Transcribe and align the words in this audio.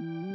Mm-hmm. 0.00 0.33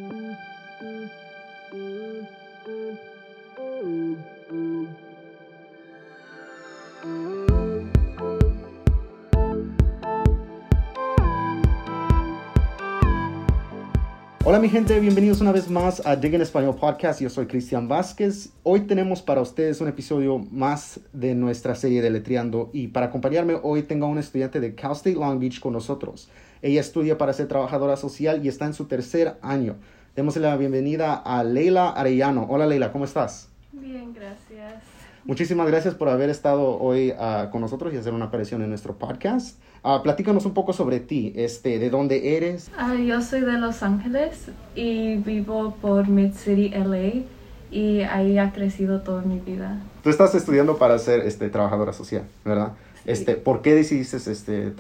Hola 14.49 14.57
mi 14.57 14.67
gente, 14.67 15.00
bienvenidos 15.00 15.41
una 15.41 15.52
vez 15.52 15.70
más 15.70 16.04
a 16.07 16.15
Dig 16.15 16.34
en 16.34 16.41
Español 16.41 16.75
Podcast. 16.75 17.21
Yo 17.21 17.29
soy 17.29 17.45
Cristian 17.45 17.88
Vázquez. 17.88 18.50
Hoy 18.64 18.79
tenemos 18.79 19.21
para 19.21 19.41
ustedes 19.41 19.79
un 19.79 19.88
episodio 19.88 20.39
más 20.39 21.02
de 21.14 21.36
nuestra 21.36 21.75
serie 21.75 22.02
de 22.02 22.09
Letreando 22.09 22.71
y 22.73 22.88
para 22.88 23.05
acompañarme 23.05 23.59
hoy 23.61 23.83
tengo 23.83 24.07
a 24.07 24.09
una 24.09 24.21
estudiante 24.21 24.59
de 24.59 24.73
Cal 24.73 24.93
State 24.93 25.14
Long 25.18 25.39
Beach 25.39 25.59
con 25.59 25.73
nosotros. 25.73 26.32
Ella 26.64 26.82
estudia 26.82 27.15
para 27.20 27.32
ser 27.33 27.47
trabajadora 27.47 27.96
social 27.96 28.43
y 28.43 28.47
está 28.47 28.65
en 28.65 28.73
su 28.73 28.86
tercer 28.86 29.38
año. 29.43 29.75
Démosle 30.15 30.41
la 30.41 30.57
bienvenida 30.57 31.13
a 31.13 31.43
Leila 31.43 31.91
Arellano. 31.91 32.47
Hola 32.49 32.66
Leila, 32.66 32.91
¿cómo 32.91 33.05
estás? 33.05 33.49
Bien, 33.71 34.16
gracias. 34.16 34.81
Muchísimas 35.25 35.67
gracias 35.67 35.93
por 35.93 36.09
haber 36.09 36.31
estado 36.31 36.79
hoy 36.79 37.11
uh, 37.11 37.52
con 37.52 37.61
nosotros 37.61 37.93
y 37.93 37.97
hacer 37.97 38.16
una 38.16 38.25
aparición 38.25 38.63
en 38.63 38.69
nuestro 38.69 38.97
podcast. 38.97 39.59
Uh, 39.81 40.01
platícanos 40.03 40.45
un 40.45 40.53
poco 40.53 40.73
sobre 40.73 40.99
ti, 40.99 41.31
este, 41.35 41.79
de 41.79 41.89
dónde 41.89 42.35
eres. 42.35 42.69
Uh, 42.77 42.95
yo 42.97 43.21
soy 43.21 43.41
de 43.41 43.53
Los 43.53 43.81
Ángeles 43.81 44.49
y 44.75 45.15
vivo 45.15 45.75
por 45.81 46.09
Mid 46.09 46.33
City, 46.33 46.69
LA 46.69 47.23
y 47.71 48.02
ahí 48.02 48.38
ha 48.38 48.52
crecido 48.52 49.02
toda 49.02 49.21
mi 49.21 49.39
vida. 49.39 49.79
Tú 50.03 50.09
estás 50.09 50.35
estudiando 50.35 50.77
para 50.77 50.97
ser 50.99 51.21
este, 51.21 51.49
trabajadora 51.49 51.93
social, 51.93 52.23
¿verdad? 52.43 52.73
Sí. 52.95 53.11
Este, 53.11 53.35
¿Por 53.35 53.61
qué 53.61 53.73
decidiste 53.73 54.17
este, 54.17 54.73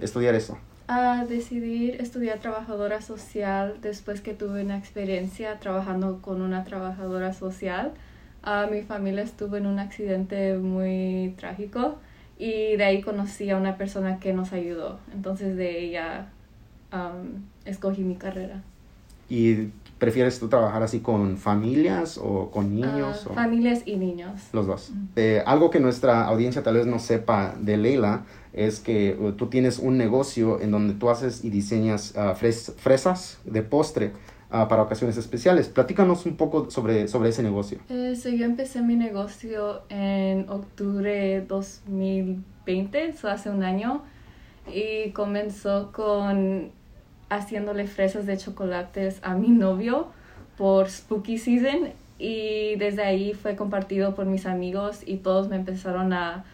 estudiar 0.00 0.34
eso? 0.34 0.56
A 0.88 1.26
decidir 1.26 2.00
estudiar 2.00 2.38
trabajadora 2.38 3.02
social 3.02 3.76
después 3.82 4.22
que 4.22 4.32
tuve 4.32 4.62
una 4.62 4.78
experiencia 4.78 5.58
trabajando 5.58 6.20
con 6.22 6.40
una 6.40 6.64
trabajadora 6.64 7.34
social. 7.34 7.92
Uh, 8.44 8.70
mi 8.72 8.82
familia 8.82 9.22
estuvo 9.22 9.56
en 9.56 9.66
un 9.66 9.78
accidente 9.78 10.56
muy 10.56 11.34
trágico 11.38 11.98
y 12.42 12.76
de 12.76 12.82
ahí 12.82 13.02
conocí 13.02 13.50
a 13.50 13.56
una 13.56 13.76
persona 13.76 14.18
que 14.18 14.32
nos 14.32 14.52
ayudó. 14.52 14.98
Entonces 15.14 15.56
de 15.56 15.78
ella 15.84 16.26
um, 16.92 17.42
escogí 17.64 18.02
mi 18.02 18.16
carrera. 18.16 18.62
¿Y 19.28 19.68
prefieres 19.98 20.40
tú 20.40 20.48
trabajar 20.48 20.82
así 20.82 20.98
con 20.98 21.38
familias 21.38 22.18
o 22.18 22.50
con 22.50 22.74
niños? 22.74 23.24
Uh, 23.26 23.30
o... 23.30 23.34
Familias 23.34 23.82
y 23.86 23.94
niños. 23.94 24.48
Los 24.52 24.66
dos. 24.66 24.90
-huh. 24.90 25.06
eh, 25.14 25.42
algo 25.46 25.70
que 25.70 25.78
nuestra 25.78 26.24
audiencia 26.24 26.64
tal 26.64 26.74
vez 26.74 26.86
no 26.86 26.98
sepa 26.98 27.54
de 27.60 27.76
Leila 27.76 28.24
es 28.52 28.80
que 28.80 29.16
uh, 29.20 29.30
tú 29.32 29.46
tienes 29.46 29.78
un 29.78 29.96
negocio 29.96 30.60
en 30.60 30.72
donde 30.72 30.94
tú 30.94 31.10
haces 31.10 31.44
y 31.44 31.50
diseñas 31.50 32.12
uh, 32.16 32.34
fres 32.34 32.74
fresas 32.76 33.38
de 33.44 33.62
postre 33.62 34.10
para 34.52 34.82
ocasiones 34.82 35.16
especiales. 35.16 35.68
Platícanos 35.68 36.26
un 36.26 36.36
poco 36.36 36.70
sobre, 36.70 37.08
sobre 37.08 37.30
ese 37.30 37.42
negocio. 37.42 37.78
Eh, 37.88 38.14
so 38.16 38.28
yo 38.28 38.44
empecé 38.44 38.82
mi 38.82 38.96
negocio 38.96 39.82
en 39.88 40.48
octubre 40.50 41.40
2020, 41.40 43.08
eso 43.08 43.28
hace 43.28 43.48
un 43.48 43.62
año, 43.62 44.02
y 44.72 45.10
comenzó 45.12 45.90
con 45.92 46.70
haciéndole 47.30 47.86
fresas 47.86 48.26
de 48.26 48.36
chocolates 48.36 49.20
a 49.22 49.34
mi 49.34 49.48
novio 49.48 50.08
por 50.58 50.90
Spooky 50.90 51.38
Season 51.38 51.90
y 52.18 52.76
desde 52.76 53.02
ahí 53.02 53.32
fue 53.32 53.56
compartido 53.56 54.14
por 54.14 54.26
mis 54.26 54.44
amigos 54.44 55.00
y 55.06 55.16
todos 55.16 55.48
me 55.48 55.56
empezaron 55.56 56.12
a, 56.12 56.44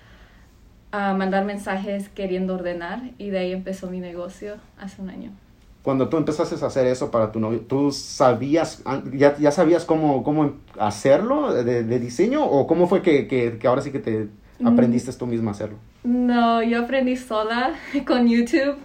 a 0.92 1.14
mandar 1.14 1.44
mensajes 1.44 2.08
queriendo 2.08 2.54
ordenar 2.54 3.02
y 3.18 3.30
de 3.30 3.38
ahí 3.40 3.52
empezó 3.52 3.90
mi 3.90 3.98
negocio 3.98 4.54
hace 4.78 5.02
un 5.02 5.10
año 5.10 5.32
cuando 5.82 6.08
tú 6.08 6.16
empezaste 6.16 6.62
a 6.62 6.68
hacer 6.68 6.86
eso 6.86 7.10
para 7.10 7.32
tu 7.32 7.40
novio, 7.40 7.60
¿tú 7.60 7.92
sabías, 7.92 8.82
ya, 9.12 9.36
ya 9.38 9.50
sabías 9.50 9.84
cómo, 9.84 10.22
cómo 10.22 10.54
hacerlo 10.78 11.52
de, 11.52 11.84
de 11.84 11.98
diseño 11.98 12.44
o 12.44 12.66
cómo 12.66 12.88
fue 12.88 13.02
que, 13.02 13.26
que, 13.26 13.58
que, 13.58 13.66
ahora 13.66 13.82
sí 13.82 13.92
que 13.92 14.00
te 14.00 14.28
aprendiste 14.64 15.12
tú 15.12 15.26
misma 15.26 15.50
a 15.50 15.54
hacerlo? 15.54 15.78
No, 16.04 16.62
yo 16.62 16.82
aprendí 16.82 17.16
sola 17.16 17.74
con 18.06 18.28
YouTube 18.28 18.76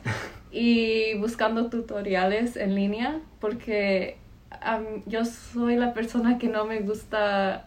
y 0.51 1.15
buscando 1.15 1.69
tutoriales 1.69 2.55
en 2.55 2.75
línea 2.75 3.19
porque 3.39 4.17
um, 4.51 5.01
yo 5.05 5.25
soy 5.25 5.75
la 5.75 5.93
persona 5.93 6.37
que 6.37 6.47
no 6.47 6.65
me 6.65 6.81
gusta, 6.81 7.65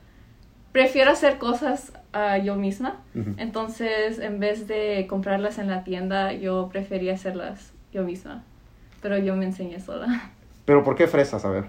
prefiero 0.71 1.11
hacer 1.11 1.39
cosas 1.39 1.93
uh, 2.15 2.43
yo 2.43 2.55
misma, 2.55 3.03
uh 3.15 3.19
-huh. 3.19 3.35
entonces 3.39 4.21
en 4.21 4.39
vez 4.39 4.69
de 4.69 5.07
comprarlas 5.09 5.59
en 5.59 5.69
la 5.69 5.83
tienda, 5.83 6.33
yo 6.33 6.69
prefería 6.71 7.15
hacerlas 7.15 7.73
yo 7.93 8.05
misma 8.05 8.45
pero 9.01 9.19
yo 9.19 9.37
me 9.37 9.45
enseñé 9.45 9.81
sola. 9.81 10.31
¿Pero 10.65 10.83
por 10.83 10.97
qué 10.97 11.07
fresas? 11.07 11.45
A 11.45 11.51
ver. 11.51 11.65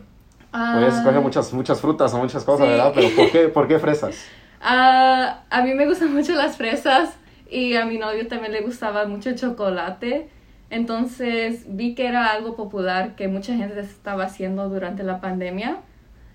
Uh, 0.54 0.74
Puedes 0.74 0.96
escoger 0.96 1.22
muchas, 1.22 1.54
muchas 1.54 1.82
frutas 1.82 2.14
o 2.14 2.18
muchas 2.18 2.44
cosas, 2.44 2.66
sí. 2.66 2.72
¿verdad? 2.72 2.92
Pero 2.96 3.10
¿por 3.16 3.32
qué, 3.32 3.48
por 3.48 3.68
qué 3.68 3.80
fresas? 3.80 4.26
Uh, 4.62 5.36
a 5.50 5.62
mí 5.64 5.74
me 5.74 5.88
gustan 5.88 6.14
mucho 6.14 6.34
las 6.34 6.58
fresas 6.58 7.16
y 7.50 7.76
a 7.76 7.86
mi 7.86 7.98
novio 7.98 8.28
también 8.28 8.52
le 8.52 8.62
gustaba 8.62 9.06
mucho 9.06 9.30
el 9.30 9.36
chocolate. 9.36 10.30
Entonces 10.70 11.66
vi 11.68 11.96
que 11.96 12.08
era 12.08 12.32
algo 12.32 12.56
popular 12.56 13.16
que 13.16 13.28
mucha 13.28 13.56
gente 13.56 13.80
estaba 13.80 14.26
haciendo 14.26 14.68
durante 14.70 15.04
la 15.04 15.22
pandemia. 15.22 15.78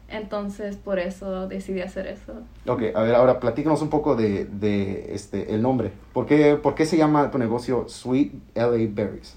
Entonces 0.09 0.77
por 0.77 0.99
eso 0.99 1.49
decidí 1.49 1.81
hacer 1.81 2.07
eso. 2.07 2.35
Ok, 2.67 2.83
a 2.95 3.03
ver, 3.03 3.15
ahora 3.15 3.41
platícanos 3.41 3.81
un 3.83 3.89
poco 3.89 4.15
de, 4.15 4.45
de 4.45 5.15
este, 5.15 5.55
el 5.55 5.63
nombre. 5.63 5.91
¿Por 6.13 6.27
qué, 6.27 6.57
¿Por 6.57 6.75
qué 6.75 6.87
se 6.87 6.97
llama 6.97 7.31
tu 7.31 7.39
negocio 7.39 7.89
Sweet 7.89 8.33
LA 8.55 8.89
Berries? 8.91 9.37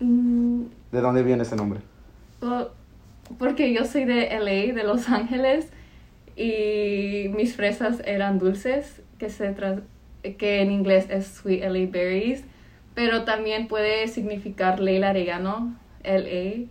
Mm. 0.00 0.62
¿De 0.92 1.00
dónde 1.00 1.22
viene 1.22 1.42
ese 1.42 1.56
nombre? 1.56 1.80
Well, 2.40 2.68
porque 3.38 3.72
yo 3.72 3.84
soy 3.84 4.04
de 4.04 4.28
LA, 4.38 4.74
de 4.74 4.84
Los 4.84 5.08
Ángeles, 5.08 5.68
y 6.36 7.28
mis 7.34 7.56
fresas 7.56 8.02
eran 8.04 8.38
dulces, 8.38 9.02
que, 9.18 9.30
se 9.30 9.54
que 10.38 10.60
en 10.60 10.70
inglés 10.70 11.06
es 11.08 11.26
Sweet 11.26 11.64
LA 11.64 11.90
Berries, 11.90 12.44
pero 12.94 13.24
también 13.24 13.68
puede 13.68 14.08
significar 14.08 14.80
Leila 14.80 15.10
Arellano, 15.10 15.74
LA. 16.04 16.66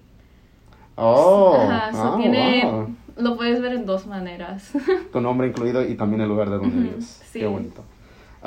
Oh, 0.96 1.58
Ajá, 1.60 1.92
so 1.92 2.14
oh 2.14 2.18
tiene, 2.18 2.64
wow. 2.64 2.96
lo 3.18 3.36
puedes 3.36 3.62
ver 3.62 3.74
en 3.74 3.86
dos 3.86 4.08
maneras. 4.08 4.72
Tu 5.12 5.20
nombre 5.22 5.48
incluido 5.48 5.84
y 5.84 5.96
también 5.96 6.22
el 6.22 6.30
lugar 6.30 6.50
de 6.50 6.58
donde 6.58 6.90
vives. 6.90 7.22
sí. 7.26 7.40
Qué 7.40 7.48
bonito. 7.48 7.84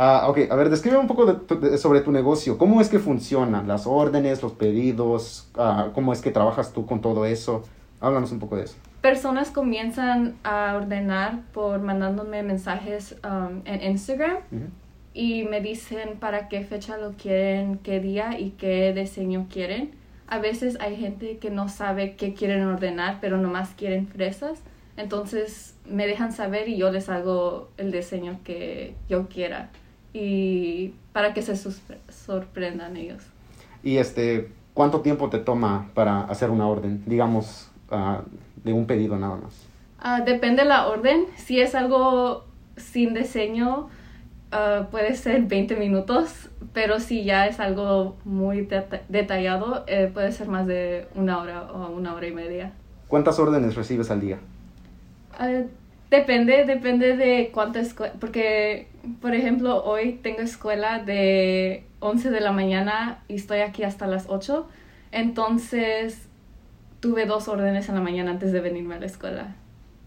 Ah, 0.01 0.27
ok, 0.29 0.39
a 0.49 0.55
ver, 0.55 0.71
describe 0.71 0.97
un 0.97 1.09
poco 1.09 1.27
de 1.27 1.57
de- 1.71 1.77
sobre 1.77 2.03
tu 2.03 2.13
negocio. 2.13 2.57
¿Cómo 2.57 2.81
es 2.81 2.89
que 2.89 3.01
funciona? 3.01 3.65
Las 3.65 3.85
órdenes, 3.85 4.41
los 4.45 4.53
pedidos, 4.53 5.49
ah, 5.57 5.89
cómo 5.93 6.13
es 6.13 6.21
que 6.21 6.31
trabajas 6.31 6.73
tú 6.73 6.87
con 6.87 7.01
todo 7.01 7.27
eso. 7.27 7.65
Háblanos 8.01 8.31
un 8.31 8.39
poco 8.39 8.55
de 8.57 8.63
eso. 8.65 8.77
Personas 9.01 9.51
comienzan 9.51 10.37
a 10.45 10.75
ordenar 10.77 11.41
por 11.53 11.81
mandándome 11.81 12.45
mensajes 12.45 13.17
um, 13.25 13.61
en 13.65 13.83
Instagram 13.91 14.37
Ujú. 14.53 14.65
y 15.15 15.43
me 15.45 15.61
dicen 15.61 16.17
para 16.21 16.47
qué 16.49 16.63
fecha 16.63 16.97
lo 16.97 17.13
quieren, 17.13 17.79
qué 17.79 17.99
día 17.99 18.39
y 18.39 18.51
qué 18.51 18.93
diseño 18.93 19.47
quieren. 19.51 19.91
A 20.29 20.39
veces 20.39 20.77
hay 20.81 20.95
gente 20.97 21.39
que 21.39 21.51
no 21.51 21.69
sabe 21.69 22.15
qué 22.15 22.35
quieren 22.35 22.65
ordenar, 22.67 23.19
pero 23.21 23.37
nomás 23.37 23.71
quieren 23.77 24.07
fresas. 24.07 24.61
Entonces 24.97 25.75
me 25.89 26.07
dejan 26.07 26.33
saber 26.33 26.69
y 26.69 26.77
yo 26.77 26.91
les 26.91 27.09
hago 27.09 27.69
el 27.79 27.91
diseño 27.91 28.39
que 28.45 28.95
yo 29.09 29.27
quiera. 29.29 29.71
Y 30.13 30.95
para 31.13 31.35
que 31.35 31.43
se 31.43 31.55
sorprendan 31.57 32.97
ellos. 32.97 33.23
Y 33.83 33.99
este, 33.99 34.51
¿cuánto 34.75 35.01
tiempo 35.01 35.29
te 35.31 35.39
toma 35.39 35.89
para 35.95 36.23
hacer 36.23 36.51
una 36.51 36.67
orden? 36.67 37.03
Digamos, 37.07 37.71
ah, 37.91 38.23
de 38.65 38.73
un 38.73 38.87
pedido 38.87 39.17
nada 39.17 39.37
más. 39.37 39.67
Ah, 40.01 40.21
depende 40.21 40.63
de 40.63 40.69
la 40.69 40.89
orden. 40.89 41.25
Si 41.37 41.61
es 41.61 41.75
algo 41.75 42.45
sin 42.77 43.15
diseño, 43.15 43.89
ah, 44.53 44.89
puede 44.91 45.15
ser 45.15 45.43
20 45.43 45.77
minutos, 45.77 46.49
pero 46.73 47.01
si 47.01 47.25
ya 47.25 47.47
es 47.47 47.61
algo 47.61 48.17
muy 48.25 48.63
deta- 48.67 49.03
detallado, 49.09 49.85
eh, 49.87 50.11
puede 50.13 50.33
ser 50.33 50.49
más 50.49 50.67
de 50.67 51.07
una 51.15 51.39
hora 51.39 51.63
o 51.73 51.91
una 51.91 52.15
hora 52.15 52.27
y 52.27 52.33
media. 52.33 52.73
¿Cuántas 53.09 53.39
órdenes 53.39 53.75
recibes 53.75 54.11
al 54.11 54.21
día? 54.21 54.39
Depende, 56.11 56.65
depende 56.65 57.17
de 57.17 57.51
cuánta 57.53 57.81
escuela, 57.81 58.15
porque, 58.19 58.89
por 59.21 59.35
ejemplo, 59.35 59.85
hoy 59.85 60.19
tengo 60.23 60.41
escuela 60.41 60.99
de 61.03 61.85
11 62.01 62.31
de 62.31 62.41
la 62.41 62.53
mañana 62.53 63.23
y 63.29 63.35
estoy 63.37 63.61
aquí 63.61 63.83
hasta 63.85 64.07
las 64.07 64.27
8, 64.29 64.67
entonces 65.13 66.19
tuve 67.01 67.27
dos 67.27 67.49
órdenes 67.49 67.89
en 67.89 67.95
la 67.95 68.01
mañana 68.01 68.31
antes 68.33 68.53
de 68.53 68.61
venirme 68.61 68.95
a 68.97 69.01
la 69.01 69.07
escuela. 69.07 69.57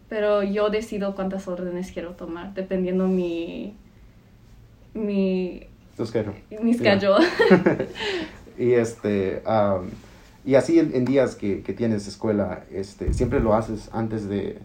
Pero 0.10 0.44
yo 0.44 0.70
decido 0.70 1.16
cuántas 1.16 1.48
órdenes 1.48 1.92
quiero 1.92 2.12
tomar, 2.12 2.54
dependiendo 2.54 3.08
mi, 3.08 3.74
mi, 4.94 5.68
Tu 5.98 6.06
schedule. 6.06 6.36
mi 6.62 6.74
Yeah. 6.74 7.00
schedule. 7.00 7.88
Y 8.58 8.74
este, 8.74 9.42
am, 9.46 9.90
y 10.46 10.56
así 10.56 10.78
en, 10.78 10.94
en 10.94 11.06
días 11.06 11.36
que, 11.36 11.64
que 11.64 11.74
tienes 11.74 12.08
escuela, 12.08 12.64
este, 12.72 13.14
¿siempre 13.14 13.40
lo 13.40 13.56
haces 13.56 13.90
antes 13.94 14.28
de, 14.28 14.60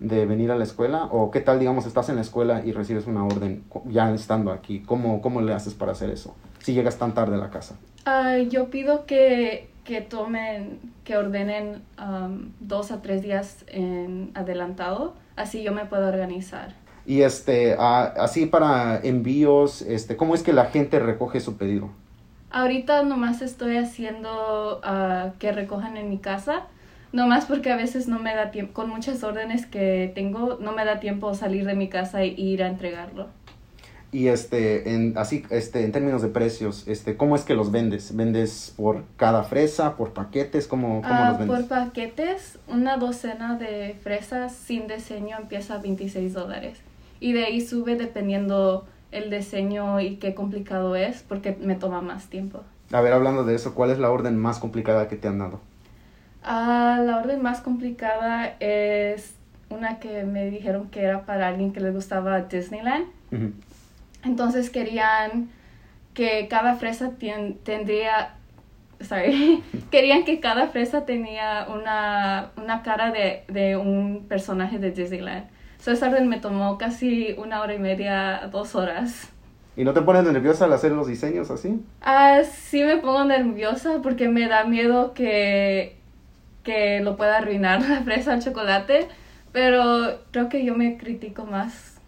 de 0.00 0.26
venir 0.26 0.50
a 0.50 0.56
la 0.56 0.64
escuela? 0.64 1.04
¿O 1.12 1.30
qué 1.30 1.40
tal, 1.40 1.60
digamos, 1.60 1.86
estás 1.86 2.08
en 2.08 2.16
la 2.16 2.22
escuela 2.22 2.62
y 2.64 2.72
recibes 2.72 3.06
una 3.06 3.24
orden 3.24 3.62
ya 3.84 4.12
estando 4.12 4.50
aquí? 4.50 4.80
¿Cómo, 4.80 5.22
cómo 5.22 5.40
le 5.42 5.52
haces 5.52 5.74
para 5.74 5.92
hacer 5.92 6.10
eso? 6.10 6.34
Si 6.58 6.72
llegas 6.72 6.98
tan 6.98 7.14
tarde 7.14 7.36
a 7.36 7.38
la 7.38 7.50
casa. 7.50 7.76
Ah, 8.06 8.38
yo 8.38 8.70
pido 8.70 9.04
que, 9.06 9.68
que 9.84 10.00
tomen, 10.00 10.80
que 11.04 11.16
ordenen 11.16 11.82
um, 11.98 12.50
dos 12.60 12.90
a 12.90 13.02
tres 13.02 13.22
días 13.22 13.64
en 13.68 14.30
adelantado, 14.34 15.14
así 15.36 15.62
yo 15.62 15.72
me 15.72 15.84
puedo 15.84 16.08
organizar. 16.08 16.74
Y 17.06 17.22
este, 17.22 17.76
ah, 17.78 18.14
así 18.18 18.46
para 18.46 19.00
envíos, 19.02 19.82
este, 19.82 20.16
¿cómo 20.16 20.34
es 20.34 20.42
que 20.42 20.52
la 20.52 20.66
gente 20.66 20.98
recoge 20.98 21.40
su 21.40 21.56
pedido? 21.56 21.90
Ahorita 22.50 23.02
nomás 23.02 23.42
estoy 23.42 23.76
haciendo 23.76 24.80
ah, 24.82 25.30
que 25.38 25.52
recojan 25.52 25.96
en 25.96 26.08
mi 26.08 26.18
casa, 26.18 26.64
nomás 27.12 27.46
porque 27.46 27.70
a 27.70 27.76
veces 27.76 28.08
no 28.08 28.18
me 28.18 28.34
da 28.34 28.50
tiempo, 28.50 28.72
con 28.72 28.88
muchas 28.90 29.22
órdenes 29.24 29.66
que 29.66 30.10
tengo, 30.14 30.58
no 30.60 30.72
me 30.72 30.84
da 30.84 31.00
tiempo 31.00 31.34
salir 31.34 31.66
de 31.66 31.74
mi 31.74 31.88
casa 31.88 32.22
e 32.22 32.28
ir 32.28 32.62
a 32.62 32.68
entregarlo. 32.68 33.28
Y 34.12 34.26
este, 34.26 34.92
en, 34.92 35.16
así, 35.16 35.44
este, 35.50 35.84
en 35.84 35.92
términos 35.92 36.20
de 36.20 36.28
precios, 36.28 36.88
este, 36.88 37.16
¿cómo 37.16 37.36
es 37.36 37.42
que 37.42 37.54
los 37.54 37.70
vendes? 37.70 38.16
¿Vendes 38.16 38.74
por 38.76 39.04
cada 39.16 39.44
fresa, 39.44 39.96
por 39.96 40.12
paquetes? 40.12 40.66
¿Cómo, 40.66 41.00
cómo 41.02 41.14
Ah, 41.14 41.28
los 41.30 41.38
vendes? 41.38 41.56
por 41.58 41.68
paquetes, 41.68 42.58
una 42.66 42.96
docena 42.96 43.56
de 43.56 43.96
fresas 44.02 44.52
sin 44.52 44.88
diseño 44.88 45.36
empieza 45.38 45.74
a 45.76 45.78
26 45.78 46.32
dólares. 46.32 46.78
Y 47.20 47.34
de 47.34 47.44
ahí 47.44 47.60
sube 47.60 47.94
dependiendo 47.94 48.84
el 49.12 49.30
diseño 49.30 50.00
y 50.00 50.16
qué 50.16 50.34
complicado 50.34 50.96
es, 50.96 51.22
porque 51.22 51.56
me 51.60 51.76
toma 51.76 52.00
más 52.00 52.26
tiempo. 52.26 52.62
A 52.90 53.00
ver, 53.02 53.12
hablando 53.12 53.44
de 53.44 53.54
eso, 53.54 53.74
¿cuál 53.74 53.90
es 53.92 53.98
la 54.00 54.10
orden 54.10 54.36
más 54.36 54.58
complicada 54.58 55.06
que 55.06 55.14
te 55.14 55.28
han 55.28 55.38
dado? 55.38 55.60
Ah, 56.42 57.00
la 57.04 57.18
orden 57.18 57.42
más 57.42 57.60
complicada 57.60 58.54
es 58.60 59.34
una 59.68 59.98
que 59.98 60.24
me 60.24 60.50
dijeron 60.50 60.88
que 60.90 61.02
era 61.02 61.24
para 61.26 61.48
alguien 61.48 61.72
que 61.72 61.80
le 61.80 61.90
gustaba 61.90 62.40
Disneyland. 62.42 63.06
Ujú. 63.30 63.52
Entonces 64.24 64.70
querían 64.70 65.48
que 66.14 66.48
cada 66.48 66.74
fresa 66.76 67.12
tien- 67.18 67.56
tendría, 67.62 68.34
sorry, 69.00 69.62
querían 69.90 70.24
que 70.24 70.40
cada 70.40 70.68
fresa 70.68 71.04
tenía 71.04 71.66
una, 71.72 72.50
una 72.56 72.82
cara 72.82 73.10
de, 73.12 73.44
de 73.48 73.76
un 73.76 74.26
personaje 74.28 74.78
de 74.78 74.90
Disneyland. 74.90 75.44
So 75.78 75.92
esa 75.92 76.08
orden 76.08 76.28
me 76.28 76.38
tomó 76.38 76.76
casi 76.76 77.34
una 77.38 77.62
hora 77.62 77.74
y 77.74 77.78
media, 77.78 78.48
dos 78.52 78.74
horas. 78.74 79.28
¿Y 79.76 79.84
no 79.84 79.94
te 79.94 80.02
pones 80.02 80.24
nerviosa 80.24 80.66
al 80.66 80.72
hacer 80.74 80.92
los 80.92 81.06
diseños 81.06 81.50
así? 81.50 81.80
Ah, 82.02 82.40
sí 82.44 82.82
me 82.82 82.96
pongo 82.98 83.24
nerviosa 83.24 84.00
porque 84.02 84.28
me 84.28 84.46
da 84.48 84.64
miedo 84.64 85.14
que, 85.14 85.96
que 86.62 87.00
lo 87.00 87.16
pueda 87.16 87.38
arruinar 87.38 87.82
la 87.88 88.02
fresa 88.02 88.32
al 88.32 88.42
chocolate, 88.42 89.08
pero 89.52 90.20
creo 90.30 90.48
que 90.48 90.64
yo 90.64 90.74
me 90.74 90.96
critico 90.96 91.44
más 91.44 91.98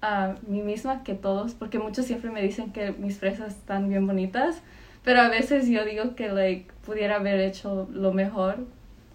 a 0.00 0.34
mí 0.46 0.60
misma 0.60 1.02
que 1.02 1.14
todos, 1.14 1.54
porque 1.54 1.78
muchos 1.78 2.04
siempre 2.04 2.30
me 2.30 2.42
dicen 2.42 2.72
que 2.72 2.92
mis 2.92 3.18
fresas 3.18 3.54
están 3.54 3.88
bien 3.88 4.06
bonitas, 4.06 4.56
pero 5.02 5.20
a 5.20 5.28
veces 5.28 5.68
yo 5.68 5.84
digo 5.84 6.14
que 6.14 6.28
like, 6.28 6.70
pudiera 6.84 7.16
haber 7.16 7.40
hecho 7.40 7.88
lo 7.92 8.12
mejor, 8.12 8.58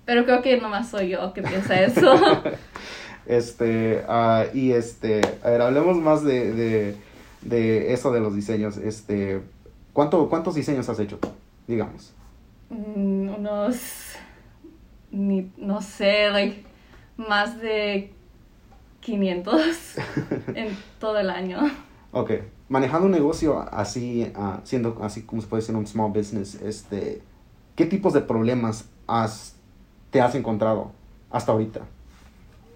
pero 0.05 0.25
creo 0.25 0.41
que 0.41 0.57
nomás 0.57 0.89
soy 0.89 1.09
yo 1.09 1.33
que 1.33 1.41
piensa 1.41 1.81
eso. 1.81 2.13
Este, 3.25 4.03
ah, 4.07 4.45
y 4.55 4.71
este, 4.71 5.21
a 5.43 5.51
ver, 5.51 5.61
hablemos 5.61 5.97
más 5.97 6.23
de, 6.23 6.51
de, 6.51 6.95
de 7.43 7.93
eso 7.93 8.11
de 8.11 8.21
los 8.21 8.33
diseños. 8.33 8.77
Este, 8.77 9.41
¿cuánto, 9.93 10.27
¿cuántos 10.29 10.55
diseños 10.55 10.89
has 10.89 10.99
hecho 10.99 11.19
digamos? 11.69 12.11
Mm, 12.69 13.29
unos, 13.29 14.08
ni, 15.11 15.51
no 15.57 15.81
sé, 15.81 16.29
like, 16.29 16.63
más 17.17 17.59
de 17.59 18.11
500 19.01 19.95
en 20.55 20.77
todo 20.99 21.19
el 21.19 21.29
año. 21.29 21.59
Ok, 22.11 22.31
manejando 22.69 23.05
un 23.05 23.11
negocio 23.11 23.59
así, 23.71 24.31
ah, 24.35 24.61
siendo 24.63 24.97
así 25.01 25.23
como 25.23 25.41
se 25.41 25.47
puede 25.47 25.61
decir 25.61 25.75
un 25.75 25.85
small 25.85 26.11
business, 26.11 26.55
este, 26.55 27.21
¿qué 27.75 27.85
tipos 27.85 28.13
de 28.13 28.21
problemas 28.21 28.89
has, 29.07 29.55
te 30.11 30.21
has 30.21 30.35
encontrado 30.35 30.91
hasta 31.29 31.51
ahorita? 31.51 31.81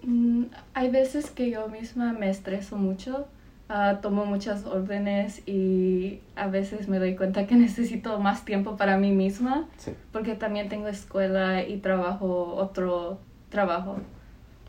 Mm, 0.02 0.44
hay 0.74 0.90
veces 0.90 1.30
que 1.30 1.50
yo 1.50 1.68
misma 1.68 2.12
me 2.12 2.30
estreso 2.30 2.76
mucho, 2.76 3.26
ah, 3.76 3.98
tomo 4.00 4.24
muchas 4.24 4.64
órdenes 4.66 5.42
y 5.48 6.20
a 6.36 6.46
veces 6.46 6.86
me 6.88 6.98
doy 7.00 7.16
cuenta 7.16 7.46
que 7.48 7.54
necesito 7.66 8.20
más 8.20 8.44
tiempo 8.44 8.76
para 8.76 8.96
mí 8.96 9.10
misma 9.10 9.66
Sí. 9.78 9.92
porque 10.12 10.34
también 10.36 10.68
tengo 10.68 10.86
escuela 10.88 11.62
y 11.66 11.78
trabajo, 11.78 12.54
otro 12.54 13.18
trabajo. 13.50 13.96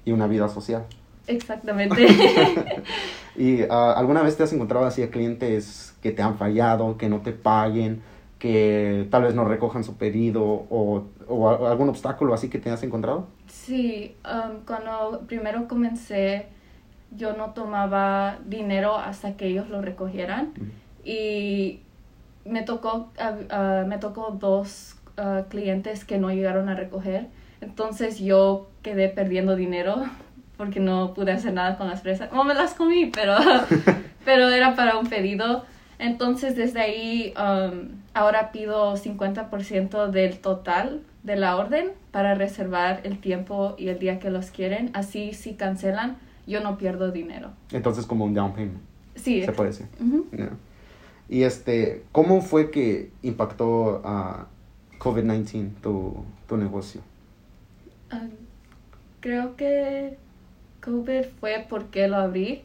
Y 0.05 0.11
una 0.11 0.25
vida 0.27 0.47
social. 0.49 0.83
Exactamente. 1.27 2.05
¿Y 3.35 3.61
ah, 3.69 3.93
alguna 3.95 4.21
vez 4.23 4.37
te 4.37 4.43
has 4.43 4.53
encontrado 4.53 4.85
así 4.85 5.03
a 5.03 5.09
clientes 5.11 5.95
que 6.01 6.11
te 6.11 6.21
han 6.21 6.37
fallado, 6.37 6.97
que 6.97 7.09
no 7.09 7.19
te 7.21 7.31
paguen, 7.31 8.01
que 8.39 9.07
tal 9.11 9.23
vez 9.23 9.35
no 9.35 9.45
recojan 9.45 9.83
su 9.83 9.95
pedido 9.97 10.43
o, 10.43 11.03
o 11.27 11.67
algún 11.67 11.89
obstáculo 11.89 12.33
así 12.33 12.49
que 12.49 12.59
te 12.59 12.69
has 12.69 12.83
encontrado? 12.83 13.27
Sí, 13.47 14.15
um, 14.25 14.63
cuando 14.65 15.21
primero 15.27 15.67
comencé, 15.67 16.47
yo 17.11 17.33
no 17.33 17.51
tomaba 17.51 18.39
dinero 18.45 18.97
hasta 18.97 19.37
que 19.37 19.47
ellos 19.47 19.69
lo 19.69 19.81
recogieran 19.81 20.53
y 21.03 21.81
me 22.45 22.61
tocó, 22.63 23.11
ah, 23.17 23.83
me 23.87 23.97
tocó 23.97 24.31
dos 24.31 24.95
ah, 25.17 25.43
clientes 25.49 26.05
que 26.05 26.17
no 26.17 26.31
llegaron 26.31 26.69
a 26.69 26.75
recoger, 26.75 27.27
entonces 27.61 28.19
yo 28.19 28.69
quedé 28.81 29.09
perdiendo 29.09 29.55
dinero 29.55 30.03
porque 30.57 30.79
no 30.79 31.13
pude 31.13 31.31
hacer 31.31 31.53
nada 31.53 31.77
con 31.77 31.89
las 31.89 32.01
fresas. 32.01 32.31
No 32.31 32.43
me 32.43 32.53
las 32.53 32.73
comí, 32.73 33.07
pero, 33.07 33.35
pero 34.25 34.49
era 34.49 34.75
para 34.75 34.97
un 34.97 35.07
pedido. 35.07 35.65
Entonces 35.97 36.55
desde 36.55 36.81
ahí 36.81 37.33
um, 37.37 38.01
ahora 38.13 38.51
pido 38.51 38.95
50% 38.95 40.09
del 40.09 40.39
total 40.39 41.01
de 41.23 41.35
la 41.35 41.55
orden 41.55 41.91
para 42.11 42.35
reservar 42.35 43.01
el 43.03 43.19
tiempo 43.19 43.75
y 43.77 43.87
el 43.87 43.99
día 43.99 44.19
que 44.19 44.29
los 44.29 44.51
quieren. 44.51 44.91
Así 44.93 45.33
si 45.33 45.55
cancelan, 45.55 46.17
yo 46.47 46.61
no 46.61 46.77
pierdo 46.77 47.11
dinero. 47.11 47.51
Entonces 47.71 48.05
como 48.05 48.25
un 48.25 48.33
down 48.33 48.53
payment, 48.53 48.79
Sí. 49.15 49.43
se 49.43 49.51
puede 49.51 49.69
decir. 49.69 49.87
Yeah. 50.31 50.51
Y 51.29 51.43
este, 51.43 52.03
¿cómo 52.11 52.41
fue 52.41 52.69
que 52.71 53.11
impactó 53.23 54.01
a 54.05 54.47
COVID-19 54.99 55.71
tu, 55.81 56.23
tu 56.47 56.57
negocio? 56.57 57.01
Ah, 58.11 58.27
creo 59.21 59.55
que 59.55 60.17
COVID 60.81 61.23
fue 61.39 61.65
porque 61.67 62.07
lo 62.07 62.17
abrí, 62.17 62.61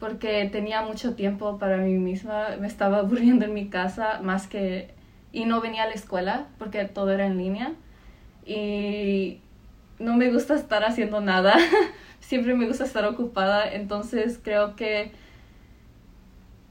porque 0.00 0.48
tenía 0.50 0.82
mucho 0.82 1.14
tiempo 1.14 1.58
para 1.58 1.76
mí 1.76 1.92
misma, 1.98 2.56
me 2.60 2.66
estaba 2.66 2.98
aburriendo 2.98 3.44
en 3.44 3.54
mi 3.54 3.68
casa 3.68 4.20
más 4.22 4.48
que... 4.48 4.90
y 5.32 5.44
no 5.44 5.60
venía 5.60 5.84
a 5.84 5.86
la 5.86 5.94
escuela 5.94 6.48
porque 6.58 6.84
todo 6.86 7.12
era 7.12 7.26
en 7.26 7.38
línea 7.38 7.72
y 8.44 9.38
no 10.00 10.16
me 10.16 10.32
gusta 10.32 10.54
estar 10.54 10.82
haciendo 10.84 11.20
nada, 11.20 11.54
siempre 12.22 12.54
me 12.56 12.66
gusta 12.68 12.84
estar 12.84 13.04
ocupada, 13.06 13.72
entonces 13.74 14.40
creo 14.42 14.76
que 14.76 15.12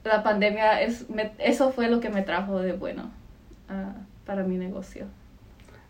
la 0.04 0.24
pandemia, 0.24 0.82
es, 0.82 1.10
me- 1.10 1.34
eso 1.40 1.72
fue 1.72 1.90
lo 1.90 2.00
que 2.00 2.10
me 2.10 2.24
trajo 2.24 2.60
de 2.60 2.74
bueno 2.74 3.12
para 4.26 4.44
mi 4.44 4.58
negocio. 4.58 5.06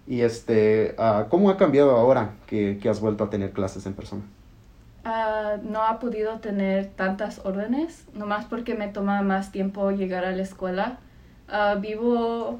Y 0.07 0.21
este, 0.21 0.95
ah, 0.97 1.27
¿cómo 1.29 1.49
ha 1.49 1.57
cambiado 1.57 1.91
ahora 1.95 2.33
que, 2.47 2.79
que 2.81 2.89
has 2.89 2.99
vuelto 2.99 3.23
a 3.23 3.29
tener 3.29 3.51
clases 3.51 3.85
en 3.85 3.93
persona? 3.93 4.23
Ah, 5.03 5.57
no 5.63 5.81
ha 5.83 5.99
podido 5.99 6.39
tener 6.39 6.87
tantas 6.95 7.39
órdenes, 7.43 8.05
nomás 8.13 8.45
porque 8.45 8.75
me 8.75 8.87
toma 8.87 9.21
más 9.23 9.51
tiempo 9.51 9.89
llegar 9.91 10.25
a 10.25 10.31
la 10.31 10.43
escuela. 10.43 10.99
Ah, 11.47 11.75
vivo 11.79 12.59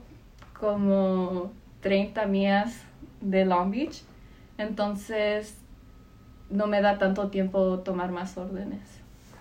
como 0.59 1.51
30 1.81 2.25
millas 2.25 2.73
de 3.21 3.45
Long 3.45 3.71
Beach, 3.71 4.03
entonces 4.57 5.55
no 6.51 6.67
me 6.67 6.81
da 6.81 6.97
tanto 6.97 7.27
tiempo 7.29 7.79
tomar 7.79 8.11
más 8.11 8.37
órdenes. 8.37 8.79